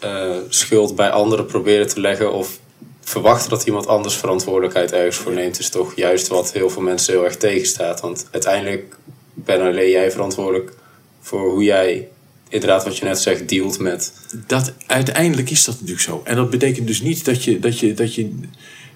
[0.05, 2.59] uh, schuld bij anderen proberen te leggen of
[3.05, 7.13] verwachten dat iemand anders verantwoordelijkheid ergens voor neemt, is toch juist wat heel veel mensen
[7.13, 8.01] heel erg tegenstaat.
[8.01, 8.97] Want uiteindelijk
[9.35, 10.73] ben alleen jij verantwoordelijk
[11.21, 12.09] voor hoe jij,
[12.49, 14.13] inderdaad wat je net zegt, dealt met.
[14.47, 16.21] Dat, uiteindelijk is dat natuurlijk zo.
[16.25, 18.31] En dat betekent dus niet dat je, dat je, dat je,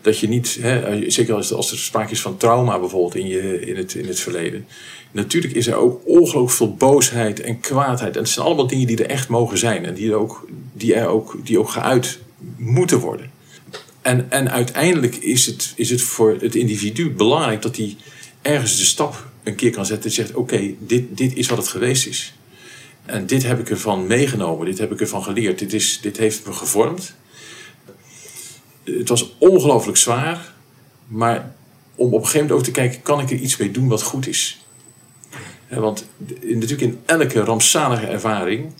[0.00, 3.60] dat je niet, hè, zeker als, als er sprake is van trauma bijvoorbeeld in, je,
[3.60, 4.66] in, het, in het verleden
[5.10, 8.16] Natuurlijk is er ook ongelooflijk veel boosheid en kwaadheid.
[8.16, 9.84] En het zijn allemaal dingen die er echt mogen zijn.
[9.84, 12.18] En die er ook, die er ook, die ook geuit
[12.56, 13.30] moeten worden.
[14.08, 17.96] En, en uiteindelijk is het, is het voor het individu belangrijk dat hij
[18.42, 20.10] ergens de stap een keer kan zetten.
[20.10, 22.34] En zegt: Oké, dit, dit is wat het geweest is.
[23.04, 24.66] En dit heb ik ervan meegenomen.
[24.66, 25.58] Dit heb ik ervan geleerd.
[25.58, 27.14] Dit, is, dit heeft me gevormd.
[28.84, 30.54] Het was ongelooflijk zwaar.
[31.06, 31.54] Maar
[31.94, 34.02] om op een gegeven moment ook te kijken: kan ik er iets mee doen wat
[34.02, 34.64] goed is?
[35.68, 36.06] Want
[36.42, 38.72] natuurlijk in elke rampzalige ervaring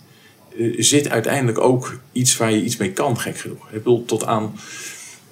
[0.57, 3.65] eh, zit uiteindelijk ook iets waar je iets mee kan, gek genoeg.
[3.65, 4.53] Ik bedoel, tot aan.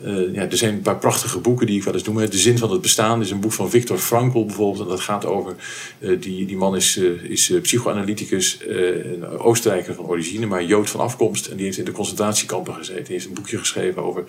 [0.02, 2.30] Uh, ja, er zijn een paar prachtige boeken die ik wel eens noem.
[2.30, 4.84] De Zin van het Bestaan is een boek van Viktor Frankl bijvoorbeeld.
[4.84, 5.56] En dat gaat over.
[6.00, 11.00] Uh, die, die man is, uh, is psychoanalyticus, een Oostenrijker van origine, maar Jood van
[11.00, 11.48] afkomst.
[11.48, 13.04] En die heeft in de concentratiekampen gezeten.
[13.04, 14.24] Die heeft een boekje geschreven over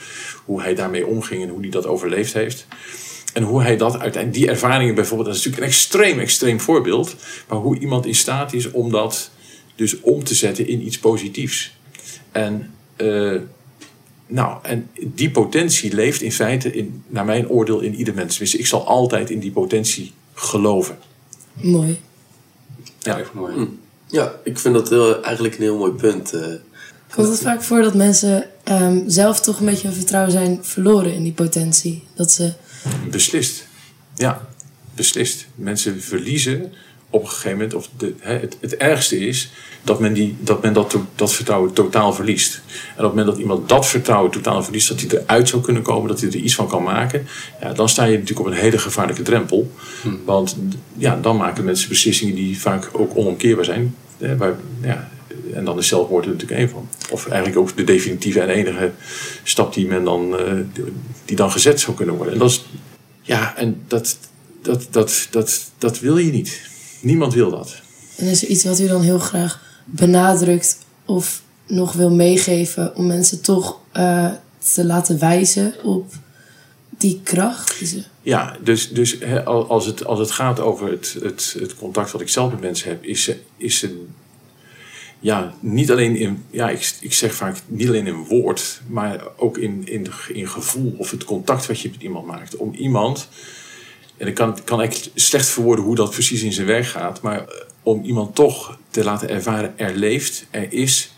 [0.44, 2.66] hoe hij daarmee omging en hoe hij dat overleefd heeft.
[3.32, 7.16] En hoe hij dat uiteindelijk, die ervaringen bijvoorbeeld, dat is natuurlijk een extreem, extreem voorbeeld.
[7.48, 9.30] Maar hoe iemand in staat is om dat
[9.74, 11.76] dus om te zetten in iets positiefs.
[12.32, 12.74] En,
[14.28, 18.38] nou, en die potentie leeft in feite, in, naar mijn oordeel, in ieder mens.
[18.38, 20.98] Dus ik zal altijd in die potentie geloven.
[21.52, 22.00] Mooi.
[22.98, 23.54] Ja, echt mooi.
[23.54, 23.66] Hm.
[24.06, 26.34] Ja, ik vind dat heel, eigenlijk een heel mooi punt.
[26.34, 26.46] Uh,
[27.14, 31.14] Komt het vaak voor dat mensen um, zelf toch een beetje hun vertrouwen zijn verloren
[31.14, 32.02] in die potentie?
[32.14, 32.52] Dat ze
[33.10, 33.66] Beslist.
[34.14, 34.48] Ja,
[34.94, 35.46] beslist.
[35.54, 36.72] Mensen verliezen
[37.10, 39.50] op een gegeven moment, of de, hè, het, het ergste is
[39.82, 42.54] dat men, die, dat, men dat, dat vertrouwen totaal verliest.
[42.54, 45.82] En op het moment dat iemand dat vertrouwen totaal verliest, dat hij eruit zou kunnen
[45.82, 47.26] komen, dat hij er iets van kan maken,
[47.60, 49.72] ja, dan sta je natuurlijk op een hele gevaarlijke drempel.
[50.24, 50.56] Want
[50.96, 53.94] ja, dan maken mensen beslissingen die vaak ook onomkeerbaar zijn.
[54.18, 55.08] Hè, waar, ja,
[55.54, 56.88] en dan is zelfmoord er natuurlijk één van.
[57.10, 58.92] Of eigenlijk ook de definitieve en enige
[59.42, 60.52] stap die men dan, eh,
[61.24, 62.34] die dan gezet zou kunnen worden.
[62.34, 62.64] En dat is,
[63.22, 64.18] ja, en dat,
[64.62, 66.60] dat, dat, dat, dat wil je niet.
[67.00, 67.80] Niemand wil dat.
[68.16, 73.06] En is er iets wat u dan heel graag benadrukt of nog wil meegeven om
[73.06, 74.30] mensen toch eh,
[74.74, 76.12] te laten wijzen op
[76.98, 77.96] die kracht?
[78.22, 82.28] Ja, dus, dus als, het, als het gaat over het, het, het contact wat ik
[82.28, 84.06] zelf met mensen heb, is, is ze
[85.20, 89.58] ja, niet alleen in, ja, ik, ik zeg vaak niet alleen in woord, maar ook
[89.58, 92.56] in, in, in gevoel of het contact wat je met iemand maakt.
[92.56, 93.28] Om iemand,
[94.18, 97.38] en ik kan, kan echt slecht verwoorden hoe dat precies in zijn werk gaat, maar
[97.38, 97.46] eh,
[97.82, 101.12] om iemand toch te laten ervaren, er leeft, er is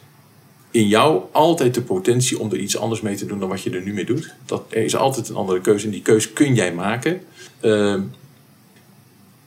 [0.70, 3.70] in jou altijd de potentie om er iets anders mee te doen dan wat je
[3.70, 4.34] er nu mee doet.
[4.46, 7.20] Dat, er is altijd een andere keuze en die keuze kun jij maken.
[7.60, 8.02] Ehm,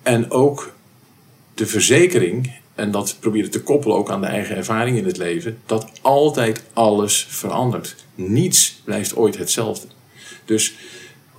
[0.04, 0.74] en ook
[1.54, 5.58] de verzekering, en dat proberen te koppelen ook aan de eigen ervaring in het leven,
[5.66, 7.95] dat altijd alles verandert.
[8.16, 9.88] Niets blijft ooit hetzelfde.
[10.45, 10.74] Dus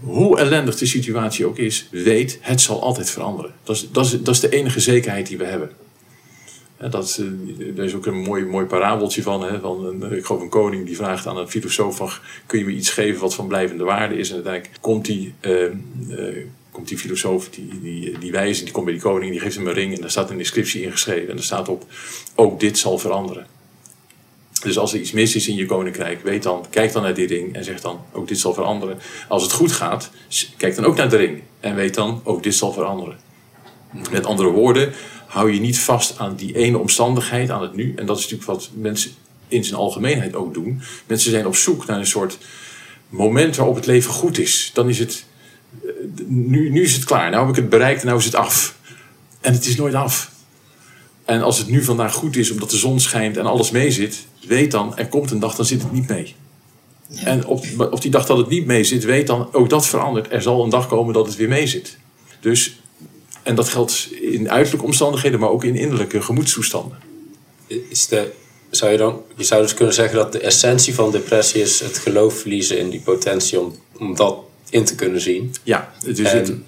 [0.01, 3.55] hoe ellendig de situatie ook is, weet het zal altijd veranderen.
[3.63, 5.71] Dat is, dat is, dat is de enige zekerheid die we hebben.
[6.91, 7.21] Dat,
[7.59, 9.43] eh, er is ook een mooi, mooi parabeltje van.
[9.43, 12.73] Hè, van een, ik geloof een koning die vraagt aan een filosoof: kun je me
[12.73, 14.29] iets geven wat van blijvende waarde is?
[14.29, 15.73] En uiteindelijk komt die, eh, eh,
[16.71, 19.67] komt die filosoof, die, die, die wijze, die komt bij die koning, die geeft hem
[19.67, 21.29] een ring en daar staat een inscriptie ingeschreven.
[21.29, 21.87] En daar staat op:
[22.35, 23.47] ook dit zal veranderen.
[24.65, 27.27] Dus als er iets mis is in je koninkrijk, weet dan, kijk dan naar die
[27.27, 28.99] ring en zeg dan, ook dit zal veranderen.
[29.29, 30.11] Als het goed gaat,
[30.57, 33.17] kijk dan ook naar de ring en weet dan, ook dit zal veranderen.
[34.11, 34.93] Met andere woorden,
[35.27, 37.95] hou je niet vast aan die ene omstandigheid, aan het nu.
[37.97, 39.11] En dat is natuurlijk wat mensen
[39.49, 40.83] in zijn algemeenheid ook doen.
[41.07, 42.39] Mensen zijn op zoek naar een soort
[43.09, 44.71] moment waarop het leven goed is.
[44.75, 45.25] Dan is het,
[45.83, 45.91] eh,
[46.27, 48.77] nu, nu is het klaar, nou heb ik het bereikt en nou is het af.
[49.41, 50.33] En het is nooit af.
[51.25, 54.27] En als het nu vandaag goed is, omdat de zon schijnt en alles mee zit,
[54.47, 56.35] weet dan, er komt een dag, dan zit het niet mee.
[57.15, 60.33] En op, op die dag dat het niet mee zit, weet dan, ook dat verandert.
[60.33, 61.97] Er zal een dag komen dat het weer mee zit.
[62.41, 62.81] Dus,
[63.43, 66.99] en dat geldt in uiterlijke omstandigheden, maar ook in innerlijke gemoedstoestanden.
[67.67, 68.33] Is de,
[68.71, 71.99] zou je, dan, je zou dus kunnen zeggen dat de essentie van depressie is het
[71.99, 74.37] geloof verliezen in die potentie om, om dat
[74.71, 75.55] in te kunnen zien.
[75.63, 76.65] Ja, dus het, En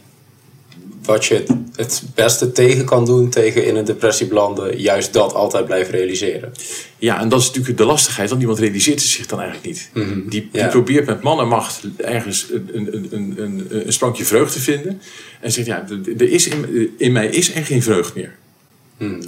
[1.07, 1.45] wat je
[1.77, 6.53] het, beste tegen kan doen tegen in een depressie belanden, juist dat altijd blijven realiseren.
[6.99, 9.91] ja, en dat is natuurlijk de lastigheid, want iemand realiseert zich dan eigenlijk niet.
[9.95, 10.67] Die, die Ja.
[10.69, 15.01] probeert met man en macht ergens een, een, een, een, een sprankje vreugde te vinden.
[15.41, 15.87] En zegt, ja,
[16.19, 18.35] er is in, in mij is er geen vreugd meer.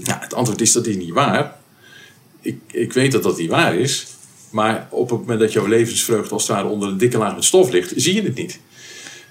[0.03, 1.57] Ja, het antwoord is dat is niet waar.
[2.41, 4.07] Ik, ik weet dat dat niet waar is.
[4.51, 7.45] Maar op het moment dat jouw levensvreugde als het ware onder een dikke laag met
[7.45, 8.59] stof ligt, zie je het niet.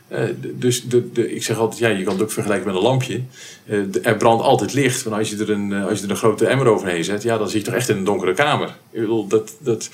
[0.07, 2.81] Eh, dus de, de, ik zeg altijd, ja, je kan het ook vergelijken met een
[2.81, 3.21] lampje.
[3.65, 6.17] Eh, er brandt altijd licht, maar als je, er een, eh, als je er een
[6.17, 8.77] grote emmer overheen zet, ja, dan zit je toch echt in een donkere kamer.
[8.91, 9.89] Ik dat, dat...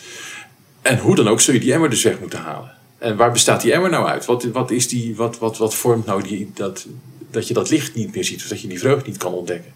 [0.82, 2.72] En hoe dan ook zul je die emmer dus weg moeten halen.
[2.97, 4.26] En waar bestaat die emmer nou uit?
[4.26, 6.86] Wat, wat, is die, wat, wat, wat vormt nou die, dat,
[7.32, 9.74] dat je dat licht niet meer ziet, of dat je die vreugde niet kan ontdekken?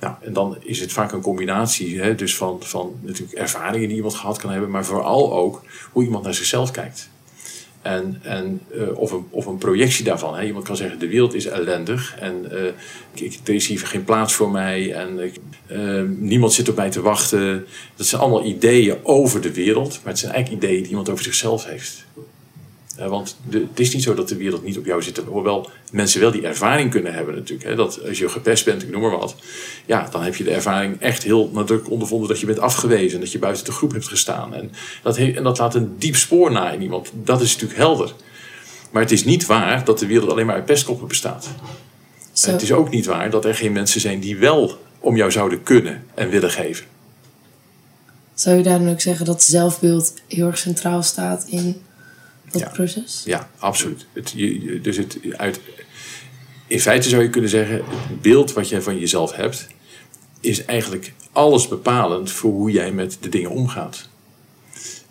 [0.00, 3.96] Nou, en dan is het vaak een combinatie hè, dus van, van natuurlijk ervaringen die
[3.96, 5.62] iemand gehad kan hebben, maar vooral ook
[5.92, 7.10] hoe iemand naar zichzelf kijkt.
[7.82, 10.36] En, en, eh, of, een, of een projectie daarvan.
[10.36, 10.44] Hè.
[10.44, 14.34] Iemand kan zeggen, de wereld is ellendig en eh, ik, er is hier geen plaats
[14.34, 15.32] voor mij en
[15.66, 17.66] eh, niemand zit op mij te wachten.
[17.96, 21.24] Dat zijn allemaal ideeën over de wereld, maar het zijn eigenlijk ideeën die iemand over
[21.24, 22.04] zichzelf heeft.
[22.96, 25.18] Eh, want de, het is niet zo dat de wereld niet op jou zit.
[25.26, 27.68] Hoewel mensen wel die ervaring kunnen hebben natuurlijk.
[27.68, 29.34] Hè, dat als je gepest bent, ik noem maar wat.
[29.86, 33.20] Ja, dan heb je de ervaring echt heel nadrukkelijk ondervonden dat je bent afgewezen.
[33.20, 34.54] Dat je buiten de groep hebt gestaan.
[34.54, 34.72] En
[35.02, 37.10] dat, he- en dat laat een diep spoor na in iemand.
[37.14, 38.12] Dat is natuurlijk helder.
[38.90, 41.48] Maar het is niet waar dat de wereld alleen maar uit pestkoppen bestaat.
[42.44, 45.30] En het is ook niet waar dat er geen mensen zijn die wel om jou
[45.30, 46.84] zouden kunnen en willen geven.
[48.34, 51.82] Zou je daar dan ook zeggen dat zelfbeeld heel erg centraal staat in
[52.52, 52.68] dat Ja.
[52.68, 53.22] proces?
[53.24, 54.06] Ja, absoluut.
[54.12, 55.60] Het, je, dus het, uit,
[56.66, 59.66] in feite zou je kunnen zeggen, het beeld wat jij van jezelf hebt,
[60.40, 64.08] is eigenlijk alles bepalend voor hoe jij met de dingen omgaat.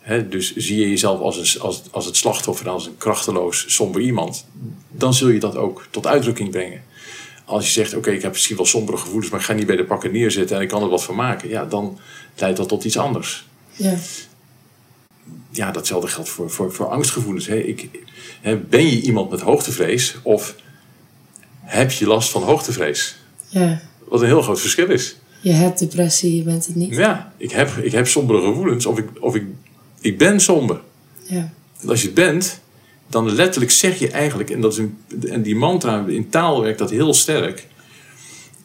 [0.02, 4.02] Hè, dus zie je jezelf als, een, als, als het slachtoffer, als een krachteloos, somber
[4.02, 4.46] iemand,
[4.92, 6.84] dan zul je dat ook tot uitdrukking brengen.
[7.46, 9.76] Als je zegt, oké, ik heb misschien wel sombere gevoelens, maar ik ga niet bij
[9.76, 12.00] de pakken neerzitten en ik kan er wat van maken, ja, dan
[12.36, 13.96] leidt dat tot iets anders Ja.
[15.52, 17.48] Ja, datzelfde geldt voor, voor, voor angstgevoelens.
[17.48, 17.56] Hè.
[17.56, 17.90] Ik,
[18.42, 20.56] hè, ben je iemand met hoogtevrees of
[21.60, 23.16] heb je last van hoogtevrees.
[23.48, 23.82] Ja.
[24.08, 25.16] Wat een heel groot verschil is.
[25.42, 26.96] Je hebt depressie, je bent het niet.
[26.96, 29.44] Ja, ik heb, ik heb sombere gevoelens of ik, of ik,
[30.02, 30.82] ik ben somber.
[31.24, 31.54] Ja.
[31.82, 32.62] En als je het bent,
[33.08, 34.98] dan letterlijk zeg je eigenlijk, en, dat is een,
[35.30, 37.68] en die mantra in taal werkt dat heel sterk.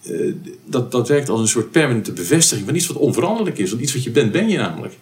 [0.02, 0.32] eh,
[0.64, 3.70] dat, dat werkt als een soort permanente bevestiging van iets wat onveranderlijk is.
[3.70, 4.94] Want iets wat je bent, ben je namelijk.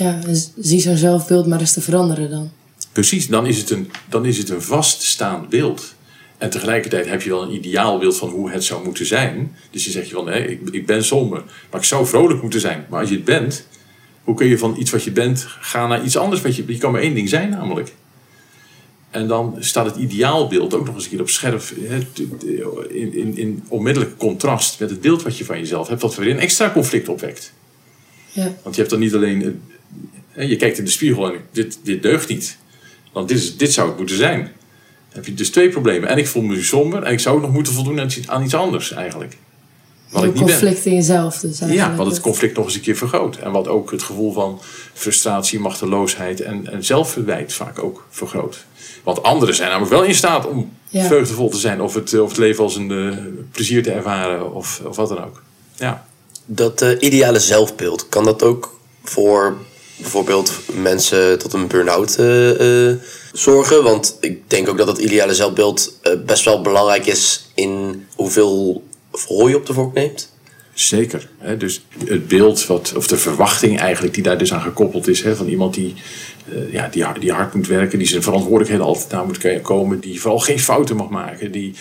[0.00, 2.50] Ja, dus zie zo'n zelfbeeld maar eens te veranderen dan.
[2.92, 5.94] Precies, dan is het een, dan is het een vaststaand beeld.
[6.38, 9.56] En tegelijkertijd heb je wel een ideaalbeeld van hoe het zou moeten zijn.
[9.70, 12.60] Dus je zegt je van, nee, ik, ik ben somber, maar ik zou vrolijk moeten
[12.60, 12.86] zijn.
[12.88, 13.66] Maar als je het bent,
[14.24, 16.40] hoe kun je van iets wat je bent gaan naar iets anders?
[16.40, 17.94] Want je, je kan maar één ding zijn namelijk.
[19.10, 21.62] En dan staat het ideaalbeeld ook nog eens een keer op scherp,
[22.88, 26.30] in, in, in onmiddellijk contrast met het beeld wat je van jezelf hebt, wat weer
[26.30, 27.52] een extra conflict opwekt.
[28.32, 28.54] Ja.
[28.62, 29.62] Want je hebt dan niet alleen,
[30.36, 32.56] je kijkt in de spiegel en dit, dit deugt niet.
[33.12, 34.38] Want dit, is, dit zou het moeten zijn.
[34.40, 34.52] Dan
[35.18, 36.08] heb je dus twee problemen.
[36.08, 38.28] En ik voel me nu somber en ik zou ook nog moeten voldoen aan iets,
[38.28, 39.36] aan iets anders eigenlijk.
[40.10, 40.52] Wat ik niet ben.
[40.58, 43.36] conflict in jezelf dus Ja, wat het conflict nog eens een keer vergroot.
[43.36, 44.60] En wat ook het gevoel van
[44.92, 48.64] frustratie, machteloosheid en, en zelfverwijt vaak ook vergroot.
[49.04, 51.04] Want anderen zijn namelijk wel in staat om Ja.
[51.04, 51.80] vreugdevol te zijn.
[51.80, 53.16] Of het, of het leven als een eh,
[53.52, 55.42] plezier te ervaren of, of wat dan ook.
[55.74, 56.06] Ja.
[56.46, 59.56] Dat eh, ideale zelfbeeld, kan dat ook voor
[60.00, 62.96] bijvoorbeeld mensen tot een burn-out eh, eh,
[63.32, 63.82] zorgen?
[63.82, 68.82] Want ik denk ook dat dat ideale zelfbeeld eh, best wel belangrijk is in hoeveel
[69.26, 70.32] hooi je op de vork neemt.
[70.74, 71.28] Zeker.
[71.38, 71.56] Hè?
[71.56, 75.36] Dus het beeld, wat, of de verwachting eigenlijk die daar dus aan gekoppeld is, hè,
[75.36, 75.94] van iemand die,
[76.70, 80.38] ja, die, die hard moet werken, die zijn verantwoordelijkheden altijd na moet komen, die vooral
[80.38, 81.74] geen fouten mag maken, die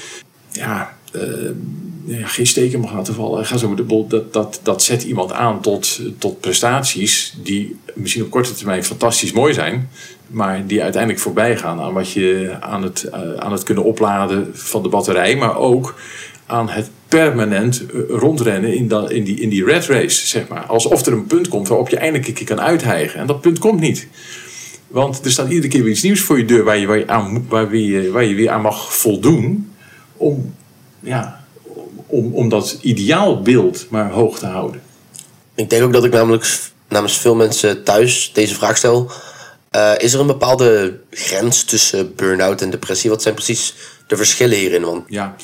[0.51, 3.45] ja, eh, geen steken mag laten vallen.
[3.45, 7.75] Ga zo maar de bol, dat, dat, dat zet iemand aan tot, tot prestaties die
[7.95, 9.89] misschien op korte termijn fantastisch mooi zijn,
[10.27, 14.49] maar die uiteindelijk voorbij gaan aan wat je aan het, eh, aan het kunnen opladen
[14.53, 15.95] van de batterij, maar ook
[16.45, 20.65] aan het permanent eh, rondrennen in, dat, in, die, in die red race, zeg maar.
[20.65, 23.19] Alsof er een punt komt waarop je eindelijk een keer kan uithijgen.
[23.19, 24.07] En dat punt komt niet.
[24.87, 27.07] Want er staat iedere keer weer iets nieuws voor je deur waar je, waar je,
[27.07, 29.71] aan, waar je, waar je weer aan mag voldoen
[30.17, 30.53] om,
[30.99, 31.45] ja,
[32.05, 34.81] om, om dat ideaalbeeld maar hoog te houden.
[35.55, 39.11] Ik denk ook dat ik namelijk namens veel mensen thuis deze vraag stel.
[39.69, 43.09] Eh, is er een bepaalde grens tussen burn-out en depressie?
[43.09, 43.73] Wat zijn precies
[44.07, 44.83] de verschillen hierin?
[44.83, 45.35] Want Ja,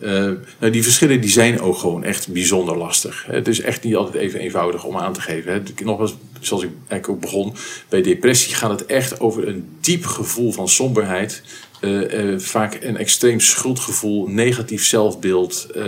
[0.00, 0.10] Eh,
[0.58, 3.24] nou, die verschillen die zijn ook gewoon echt bijzonder lastig.
[3.26, 5.52] Het is echt niet altijd even eenvoudig om aan te geven.
[5.52, 5.84] hè.
[5.84, 7.54] Nogmaals, zoals ik eigenlijk ook begon,
[7.88, 11.42] bij depressie gaat het echt over een diep gevoel van somberheid.
[11.80, 15.84] Eh, eh, vaak een extreem schuldgevoel, negatief zelfbeeld, eh,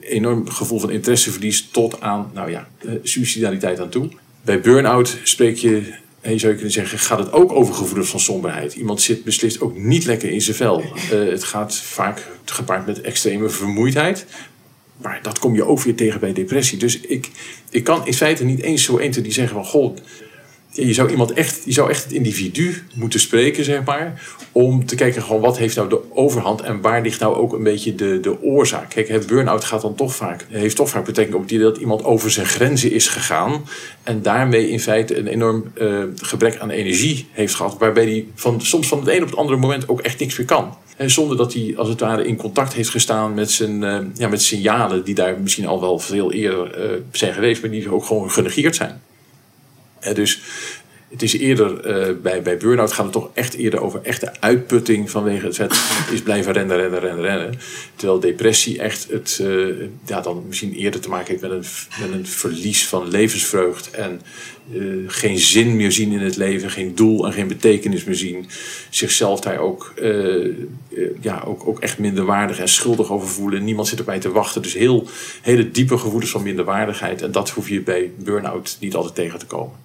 [0.00, 2.68] enorm gevoel van interesseverlies tot aan, nou ja,
[3.02, 4.08] suicidaliteit aan toe.
[4.42, 8.20] Bij burn-out spreek je en zou je kunnen zeggen, gaat het ook over gevoelens van
[8.20, 8.74] somberheid.
[8.74, 10.82] Iemand zit beslist ook niet lekker in zijn vel.
[11.10, 14.26] Het gaat vaak gepaard met extreme vermoeidheid.
[14.96, 16.78] Maar dat kom je ook weer tegen bij depressie.
[16.78, 17.30] Dus ik,
[17.70, 19.64] ik kan in feite niet eens zo 1, 2, die zeggen van...
[19.64, 19.96] Goh,
[20.74, 24.22] je zou iemand echt, je zou echt het individu moeten spreken, zeg maar.
[24.52, 27.62] Om te kijken gewoon wat heeft nou de overhand en waar ligt nou ook een
[27.62, 28.90] beetje de, de oorzaak.
[28.90, 32.04] Kijk, het burn-out gaat dan toch vaak, heeft toch vaak betrekking op idee dat iemand
[32.04, 33.64] over zijn grenzen is gegaan.
[34.02, 37.76] En daarmee in feite een enorm eh, gebrek aan energie heeft gehad.
[37.78, 40.46] Waarbij hij van, soms van het een op het andere moment ook echt niks meer
[40.46, 40.76] kan.
[40.96, 44.28] En zonder dat hij als het ware in contact heeft gestaan met zijn eh, ja,
[44.28, 48.04] met signalen die daar misschien al wel veel eerder eh, zijn geweest, maar die ook
[48.04, 49.02] gewoon genegeerd zijn.
[50.12, 50.40] Dus
[51.14, 55.10] het is eerder, eh, bij, bij burn-out gaat het toch echt eerder over echte uitputting
[55.10, 55.74] vanwege het feit
[56.12, 57.54] is blijven rennen, rennen, rennen, rennen.
[57.96, 59.66] Terwijl depressie echt het, eh,
[60.06, 61.64] ja, dan misschien eerder te maken heeft met een,
[62.00, 64.20] met een verlies van levensvreugd en
[64.74, 68.46] eh, geen zin meer zien in het leven, geen doel en geen betekenis meer zien.
[68.90, 69.94] Zichzelf daar ook,
[71.20, 73.64] ja, ook, ook echt minderwaardig en schuldig over voelen.
[73.64, 74.62] Niemand zit erbij te wachten.
[74.62, 75.06] Dus heel,
[75.42, 77.22] hele diepe gevoelens van minderwaardigheid.
[77.22, 79.84] En dat hoef je bij burn-out niet altijd tegen te komen.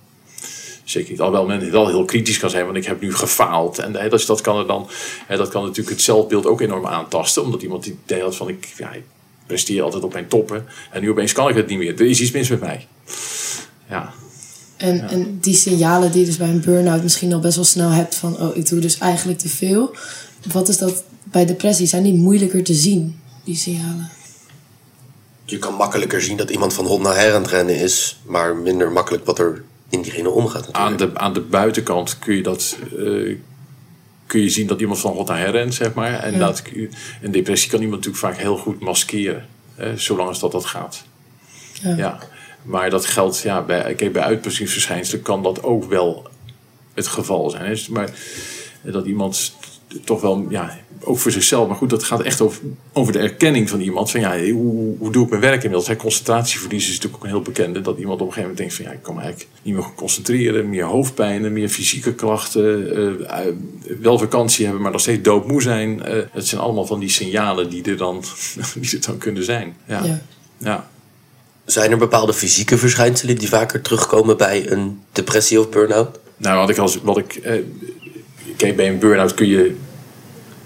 [0.90, 1.20] Zeker niet.
[1.20, 3.80] Alhoewel men wel heel kritisch kan zijn, want ik heb nu gefaald.
[3.80, 4.90] En hè, dus dat kan, er dan,
[5.28, 7.44] hè, dat kan natuurlijk het zelfbeeld ook enorm aantasten.
[7.44, 9.04] Omdat iemand die idee had van ik, ja, ik
[9.46, 10.66] presteer altijd op mijn toppen.
[10.92, 11.94] En nu opeens kan ik het niet meer.
[11.94, 12.88] Er is iets mis met mij.
[13.90, 14.14] Ja,
[14.78, 17.90] En, en die signalen die je dus bij een burn-out misschien al best wel snel
[17.90, 18.40] hebt van...
[18.40, 19.96] oh, ik doe dus eigenlijk te veel.
[20.52, 21.88] Wat is dat bij depressie?
[21.88, 24.10] Zijn die moeilijker te zien, die signalen?
[25.46, 28.56] je kan makkelijker zien dat iemand van hond naar her aan het rennen is, maar
[28.56, 30.68] minder makkelijk wat er in diegene omgaat.
[30.68, 30.78] natuurlijk.
[30.78, 32.78] aan, de, aan de buitenkant kun je dat...
[32.98, 33.36] eh,
[34.26, 36.14] kun je zien dat iemand van God naar her rent, zeg maar.
[36.14, 36.38] En Ja.
[36.40, 36.64] dat,
[37.22, 39.46] een depressie kan iemand natuurlijk vaak heel goed maskeren.
[39.76, 41.04] Hè, zolang als dat dat gaat.
[41.84, 41.96] Ja.
[41.98, 42.20] Ja,
[42.64, 46.28] maar dat geldt, ja, bij, kijk, bij uitputtingsverschijnselen kan dat ook wel
[46.94, 47.66] het geval zijn.
[47.66, 47.82] Hè.
[47.92, 48.10] Maar
[48.82, 49.54] dat iemand
[50.04, 51.68] toch wel, ja, ook voor zichzelf.
[51.68, 52.62] Maar goed, dat gaat echt over,
[52.94, 54.12] over de erkenning van iemand.
[54.12, 55.88] Van ja, hoe, hoe doe ik mijn werk inmiddels?
[55.88, 57.82] Hè, concentratieverlies is natuurlijk ook een heel bekende.
[57.82, 59.86] Dat iemand op een gegeven moment denkt van ja, ik kan me eigenlijk niet meer
[59.96, 60.70] concentreren.
[60.70, 62.96] Meer hoofdpijnen, meer fysieke klachten.
[62.96, 63.54] eh, eh,
[64.02, 66.04] wel vakantie hebben, maar nog steeds doodmoe zijn.
[66.04, 68.24] Eh dat zijn allemaal van die signalen die er dan,
[68.82, 69.76] die er dan kunnen zijn.
[69.88, 70.04] Ja.
[70.04, 70.22] Ja.
[70.58, 70.90] ja.
[71.66, 76.20] Zijn er bepaalde fysieke verschijnselen die vaker terugkomen bij een depressie of burn-out?
[76.38, 77.36] Nou, wat ik als wat ik.
[77.36, 77.62] Eh,
[78.58, 79.76] kijk, bij een burn-out kun je,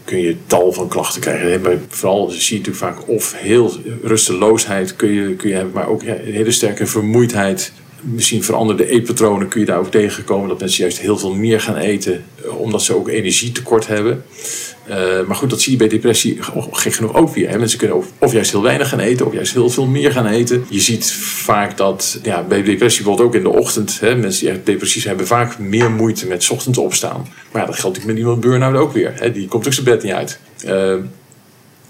[0.04, 1.62] kun je tal van klachten krijgen.
[1.62, 3.72] Maar vooral zie je natuurlijk vaak of heel
[4.04, 7.72] rusteloosheid kun je, kun je hebben, maar ook een hele sterke vermoeidheid.
[8.04, 10.50] Misschien veranderde eetpatronen kun je daar ook tegenkomen.
[10.50, 14.24] Dat mensen juist heel veel meer gaan eten, eh, omdat ze ook energietekort hebben.
[14.88, 16.40] Eh, maar goed, dat zie je bij depressie
[16.72, 17.50] gek genoeg ook weer.
[17.50, 17.58] Hè.
[17.58, 20.66] Mensen kunnen of, juist heel weinig gaan eten, of juist heel veel meer gaan eten.
[20.70, 24.54] Je ziet vaak dat ja, bij depressie bijvoorbeeld ook in de ochtend, hè, mensen die
[24.54, 27.28] echt depressief zijn, hebben vaak meer moeite met ochtends opstaan.
[27.52, 29.14] Maar ja, dat geldt natuurlijk met iemand burn-out ook weer.
[29.16, 29.32] Hè.
[29.32, 30.40] Die komt ook zijn bed niet uit.
[30.66, 30.96] Eh,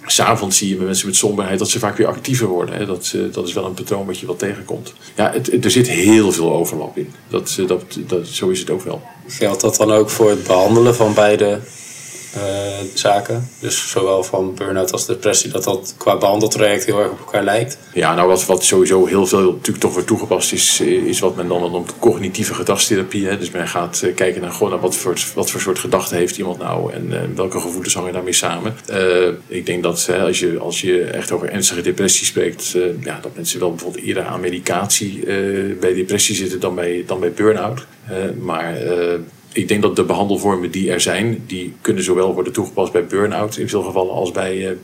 [0.05, 2.75] S'avonds zie je bij mensen met somberheid dat ze vaak weer actiever worden.
[2.75, 2.85] Hè.
[2.85, 4.93] Dat, eh, dat is wel een patroon wat je wel tegenkomt.
[5.15, 7.13] Ja, er zit heel veel overlap in.
[7.27, 9.01] Dat, eh, dat, dat, zo is het ook wel.
[9.27, 11.59] Geldt dat dan ook voor het behandelen van beide
[12.93, 13.49] zaken?
[13.59, 17.77] Dus zowel van burn-out als depressie, dat dat qua behandeltraject heel erg op elkaar lijkt?
[17.93, 21.47] Ja, nou wat, wat sowieso heel veel natuurlijk toch wordt toegepast is, is wat men
[21.47, 23.37] dan noemt cognitieve gedragstherapie.
[23.37, 26.37] Dus men gaat eh, kijken naar, gewoon naar wat, voor, wat voor soort gedachten heeft
[26.37, 28.75] iemand nou en eh, welke gevoelens hangen daarmee samen.
[28.87, 32.81] Eh, ik denk dat hè, als, je, als je echt over ernstige depressie spreekt, eh,
[33.03, 37.19] ja, dat mensen wel bijvoorbeeld eerder aan medicatie eh, bij depressie zitten dan bij, dan
[37.19, 37.85] bij burn-out.
[38.07, 39.19] Eh, maar eh,
[39.53, 43.57] ik denk dat de behandelvormen die er zijn, die kunnen zowel worden toegepast bij burn-out
[43.57, 44.75] in veel gevallen als bij, eh,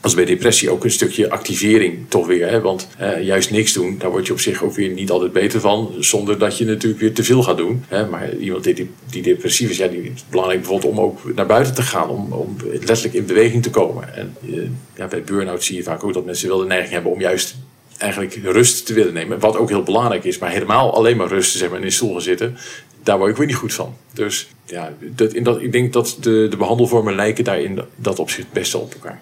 [0.00, 2.48] als bij depressie ook een stukje activering toch weer.
[2.48, 2.60] Hè?
[2.60, 5.60] Want eh, juist niks doen, daar word je op zich ook weer niet altijd beter
[5.60, 5.94] van.
[5.98, 7.84] Zonder dat je natuurlijk weer te veel gaat doen.
[7.88, 8.06] Hè?
[8.06, 11.82] Maar iemand die, die depressief is, ja, die, belangrijk bijvoorbeeld om ook naar buiten te
[11.82, 12.08] gaan.
[12.08, 14.14] Om, om letterlijk in beweging te komen.
[14.14, 14.58] En eh,
[14.96, 17.56] ja, bij burn-out zie je vaak ook dat mensen wel de neiging hebben om juist
[18.02, 19.38] eigenlijk rust te willen nemen.
[19.38, 20.38] Wat ook heel belangrijk is.
[20.38, 22.56] Maar helemaal alleen maar rust zeg maar, in een stoel gaan zitten.
[23.02, 23.96] Daar word ik weer niet goed van.
[24.12, 28.18] Dus ja, dat, in dat, ik denk dat de, de behandelvormen lijken daar in dat
[28.18, 29.20] opzicht best wel op elkaar.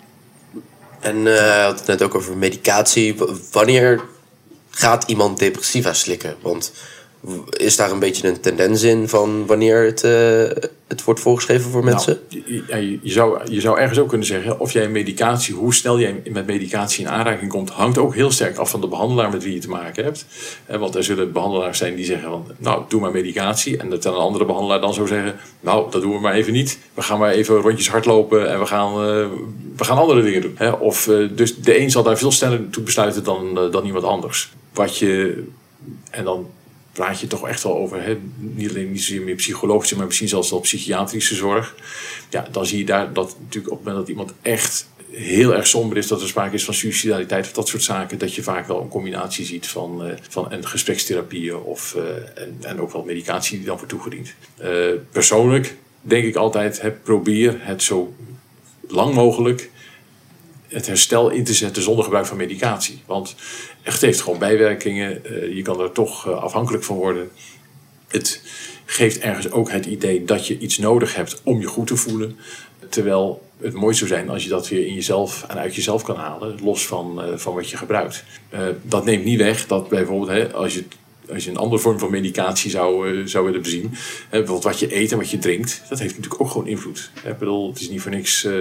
[1.01, 3.17] En eh, je had het net ook over medicatie.
[3.53, 4.01] Wanneer
[4.71, 6.37] gaat iemand depressiva slikken?
[6.41, 6.73] Want
[7.51, 11.85] is daar een beetje een tendens in van wanneer het, eh, het wordt voorgeschreven voor
[11.85, 12.19] mensen?
[12.29, 15.55] Nou, je, ja, je, je zou, je zou ergens ook kunnen zeggen, of jij medicatie,
[15.55, 18.89] hoe snel jij met medicatie in aanraking komt, hangt ook heel sterk af van de
[18.89, 20.27] behandelaar met wie je te maken hebt.
[20.79, 23.79] Want er zullen behandelaars zijn die zeggen van, nou, doe maar medicatie.
[23.79, 26.79] En dat een andere behandelaar dan zou zeggen, nou, dat doen we maar even niet.
[26.95, 29.27] We gaan maar even rondjes hardlopen en we gaan, eh,
[29.77, 30.79] we gaan andere dingen doen.
[30.79, 34.53] Of, eh, dus de een zal daar veel sneller toe besluiten dan, dan iemand anders.
[34.73, 35.43] Wat je,
[36.11, 36.47] en dan
[37.01, 40.51] praat je toch echt wel over, hè, niet alleen niet meer psychologische, maar misschien zelfs
[40.51, 41.75] wel psychiatrische zorg.
[42.31, 45.67] Ja, dan zie je daar dat natuurlijk op het moment dat iemand echt heel erg
[45.67, 48.67] somber is, dat er sprake is van suicidaliteit of dat soort zaken, dat je vaak
[48.67, 53.05] wel een combinatie ziet van, eh, van en gesprekstherapieën of, eh, en, en ook wel
[53.05, 54.35] medicatie die dan wordt toegediend.
[54.57, 54.71] Eh,
[55.11, 58.15] persoonlijk denk ik altijd, hè, probeer het zo
[58.89, 59.71] lang mogelijk
[60.69, 63.03] het herstel in te zetten zonder gebruik van medicatie.
[63.07, 63.35] Want
[63.83, 65.25] het heeft gewoon bijwerkingen.
[65.25, 67.31] eh, je kan er toch eh, afhankelijk van worden.
[68.09, 68.43] Het
[68.85, 72.37] geeft ergens ook het idee dat je iets nodig hebt om je goed te voelen.
[72.89, 76.17] Terwijl het mooi zou zijn als je dat weer in jezelf en uit jezelf kan
[76.17, 78.25] halen, los van, eh, van wat je gebruikt.
[78.83, 80.85] Dat neemt niet weg dat bijvoorbeeld als je
[81.33, 83.95] als je een andere vorm van medicatie zou, eh, zou willen bezien.
[84.31, 85.83] Bijvoorbeeld wat je eet en wat je drinkt.
[85.89, 87.11] Dat heeft natuurlijk ook gewoon invloed.
[87.25, 88.53] Ik bedoel, het is niet voor niks eh,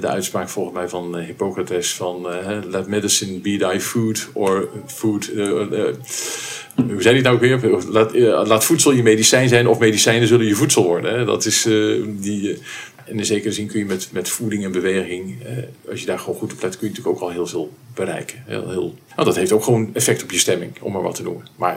[0.00, 2.26] de uitspraak volgens mij van eh, Hippocrates van
[2.68, 5.30] let medicine be thy food or food.
[5.34, 7.84] hoe zei hij nou ook weer?
[7.88, 8.14] Laat,
[8.48, 11.18] laat voedsel je medicijn zijn of medicijnen zullen je voedsel worden.
[11.18, 11.24] Hè?
[11.24, 11.62] Dat is
[12.06, 12.58] die.
[13.04, 16.18] en in zekere zin kun je met, met voeding en beweging, eh, als je daar
[16.18, 18.42] gewoon goed op let, kun je natuurlijk ook al heel veel bereiken.
[18.46, 21.22] Heel, heel, nou, dat heeft ook gewoon effect op je stemming, om maar wat te
[21.22, 21.46] noemen.
[21.56, 21.76] Maar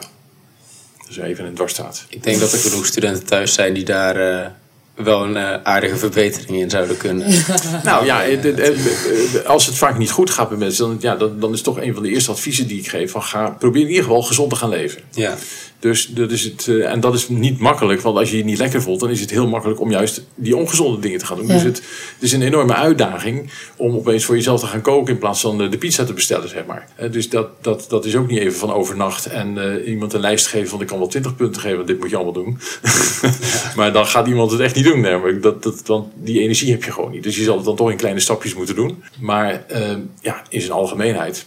[0.98, 2.06] dat is even een dwarsstaat.
[2.10, 4.52] Ik denk dat er genoeg studenten thuis zijn die daar eh,
[4.96, 7.28] wel een eh, aardige verbetering in zouden kunnen.
[7.84, 11.40] Nou ja, eh, eh, als het vaak niet goed gaat met mensen, dan, ja, dan,
[11.40, 13.88] dan is toch een van de eerste adviezen die ik geef: van ga, probeer in
[13.88, 15.02] ieder geval gezond te gaan leven.
[15.12, 15.36] Ja.
[15.86, 18.58] Dus dat is het, eh, en dat is niet makkelijk, want als je je niet
[18.58, 21.48] lekker voelt, dan is het heel makkelijk om juist die ongezonde dingen te gaan doen.
[21.48, 21.54] Ja.
[21.54, 21.76] Dus het,
[22.14, 25.58] het is een enorme uitdaging om opeens voor jezelf te gaan koken in plaats van
[25.58, 26.88] de pizza te bestellen, zeg maar.
[27.12, 30.48] Dus dat, dat, dat is ook niet even van overnacht en eh, iemand een lijst
[30.48, 32.60] geven van ik kan wel 20 punten geven, want dit moet je allemaal doen.
[33.78, 35.42] maar dan gaat iemand het echt niet doen, namelijk.
[35.42, 37.24] Dat, dat, want die energie heb je gewoon niet.
[37.24, 39.04] Dus je zal het dan toch in kleine stapjes moeten doen.
[39.20, 41.46] Maar eh, ja, in zijn algemeenheid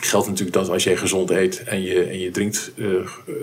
[0.00, 2.86] geldt natuurlijk dat als jij gezond eet en je, en je drinkt eh,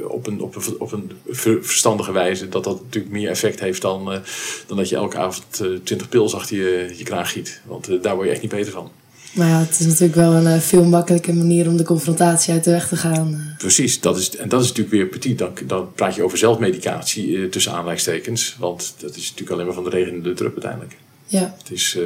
[0.07, 3.82] op, een, op, een, op een ver- verstandige wijze, dat dat natuurlijk meer effect heeft
[3.82, 4.19] dan, eh,
[4.67, 7.61] dan dat je elke avond eh, 20 pils achter je, je kraag giet.
[7.65, 8.91] Want daar word je echt niet beter van.
[9.34, 12.63] Maar ja, het is natuurlijk wel een eh, veel makkelijke manier om de confrontatie uit
[12.63, 13.34] de weg te gaan.
[13.34, 13.57] eh.
[13.57, 15.38] Precies, dat is, en dat is natuurlijk weer petit.
[15.38, 18.55] Dan, dan praat je over zelfmedicatie eh, tussen aanleidingstekens.
[18.59, 20.95] Want dat is natuurlijk alleen maar van de regen in de drup uiteindelijk.
[21.25, 22.03] Ja, Het, is, eh,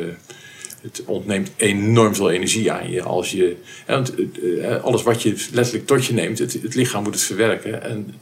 [0.82, 3.02] het ontneemt enorm veel energie aan je.
[3.02, 3.56] Als je
[3.88, 4.14] want,
[4.62, 7.84] eh, alles wat je letterlijk tot je neemt, het, het lichaam moet het verwerken.
[7.84, 8.14] En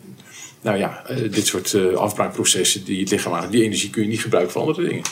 [0.62, 4.52] nou ja, dit soort afbraakprocessen die het lichaam aan, die energie kun je niet gebruiken
[4.54, 5.04] voor andere dingen.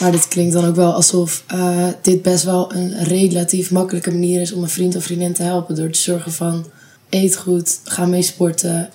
[0.00, 4.40] Maar dit klinkt dan ook wel alsof eh, dit best wel een relatief makkelijke manier
[4.40, 5.74] is om een vriend of vriendin te helpen.
[5.74, 6.66] Door te zorgen van
[7.10, 8.90] eet goed, ga mee sporten.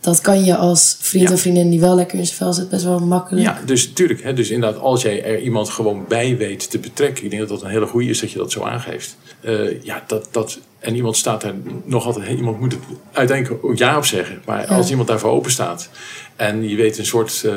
[0.00, 1.34] Dat kan je als vriend Ja.
[1.34, 3.46] of vriendin die wel lekker in zijn vel zit best wel makkelijk.
[3.46, 4.22] Ja, dus natuurlijk.
[4.22, 7.24] Hè, dus inderdaad, als jij er iemand gewoon bij weet te betrekken.
[7.24, 9.16] Ik denk dat dat een hele goede is dat je dat zo aangeeft.
[9.40, 12.36] Eh, ja, dat, dat, en iemand staat daar nog altijd...
[12.38, 12.82] Iemand moet het
[13.12, 14.42] uiteindelijk ook ja op zeggen.
[14.46, 15.88] Maar als iemand daarvoor open staat...
[16.36, 17.42] en je weet een soort...
[17.44, 17.56] eh,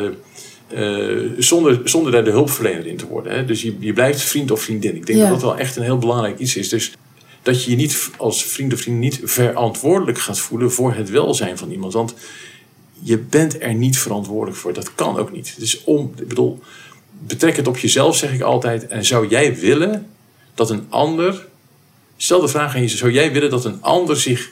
[0.67, 3.33] eh, zonder, zonder daar de hulpverlener in te worden.
[3.35, 3.45] Hè?
[3.45, 4.95] Dus je, je blijft vriend of vriendin.
[4.95, 5.29] Ik denk Ja.
[5.29, 6.69] dat dat wel echt een heel belangrijk iets is.
[6.69, 6.93] Dus
[7.41, 11.57] dat je je niet als vriend of vriendin niet verantwoordelijk gaat voelen voor het welzijn
[11.57, 11.93] van iemand.
[11.93, 12.13] Want
[12.99, 14.73] je bent er niet verantwoordelijk voor.
[14.73, 15.55] Dat kan ook niet.
[15.57, 16.59] Dus om, ik bedoel,
[17.11, 18.87] betrek het op jezelf, zeg ik altijd.
[18.87, 20.07] En zou jij willen
[20.53, 21.47] dat een ander.
[22.17, 24.49] Stel de vraag aan je: zou jij willen dat een ander zich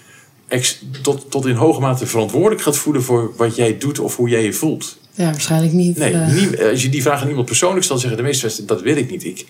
[0.47, 4.30] ex- tot, tot in hoge mate verantwoordelijk gaat voelen voor wat jij doet of hoe
[4.30, 4.97] jij je voelt?
[5.16, 5.97] Ja, waarschijnlijk niet.
[5.97, 6.34] Nee, eh.
[6.34, 8.95] nie- als je die vraag aan iemand persoonlijk stelt, zeggen de meeste mensen: dat wil
[8.97, 9.24] ik niet.
[9.26, 9.45] Ik,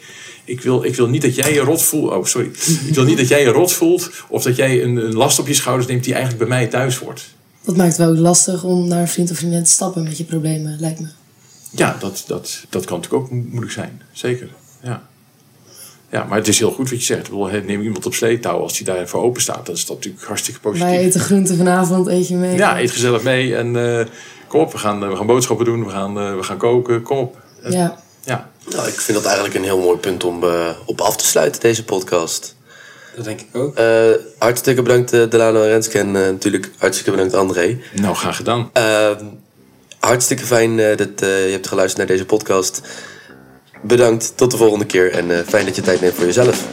[0.45, 2.11] ik, wil, ik wil niet dat jij je rot voelt.
[2.11, 2.47] Oh, sorry.
[2.87, 5.47] Ik wil niet dat jij je rot voelt of dat jij een, een last op
[5.47, 7.29] je schouders neemt die eigenlijk bij mij thuis hoort.
[7.65, 10.23] Dat maakt het wel lastig om naar een vriend of vriendin te stappen met je
[10.23, 11.07] problemen, lijkt me.
[11.71, 14.01] Ja, dat, dat, dat kan natuurlijk ook mo- moeilijk zijn.
[14.11, 14.49] Zeker.
[14.83, 15.07] Ja.
[16.13, 17.27] Ja, maar het is heel goed wat je zegt.
[17.27, 19.65] Ik bedoel, Neem iemand op sleetouw als hij daarvoor open staat.
[19.65, 20.87] Dan is dat natuurlijk hartstikke positief.
[20.87, 22.57] Wij eten groenten vanavond, eet je mee.
[22.57, 24.05] Ja, eet gezellig mee en eh,
[24.47, 27.01] kom op, we gaan, eh, we gaan boodschappen doen, we gaan, eh, we gaan koken,
[27.01, 27.41] kom op.
[27.69, 27.97] Ja.
[28.23, 28.49] ja.
[28.69, 31.61] Nou, ik vind dat eigenlijk een heel mooi punt om eh, op af te sluiten,
[31.61, 32.55] deze podcast.
[33.15, 33.75] Dat denk ik ook.
[33.75, 33.85] Eh,
[34.37, 37.79] hartstikke bedankt eh, Delano en Renske en eh, natuurlijk hartstikke bedankt André.
[37.93, 38.69] Nou, graag gedaan.
[38.73, 39.25] Ehm,
[39.99, 42.81] hartstikke fijn eh, dat eh, je hebt geluisterd naar deze podcast.
[43.85, 46.67] Bedankt, tot de volgende keer en eh, fijn dat je tijd neemt voor jezelf.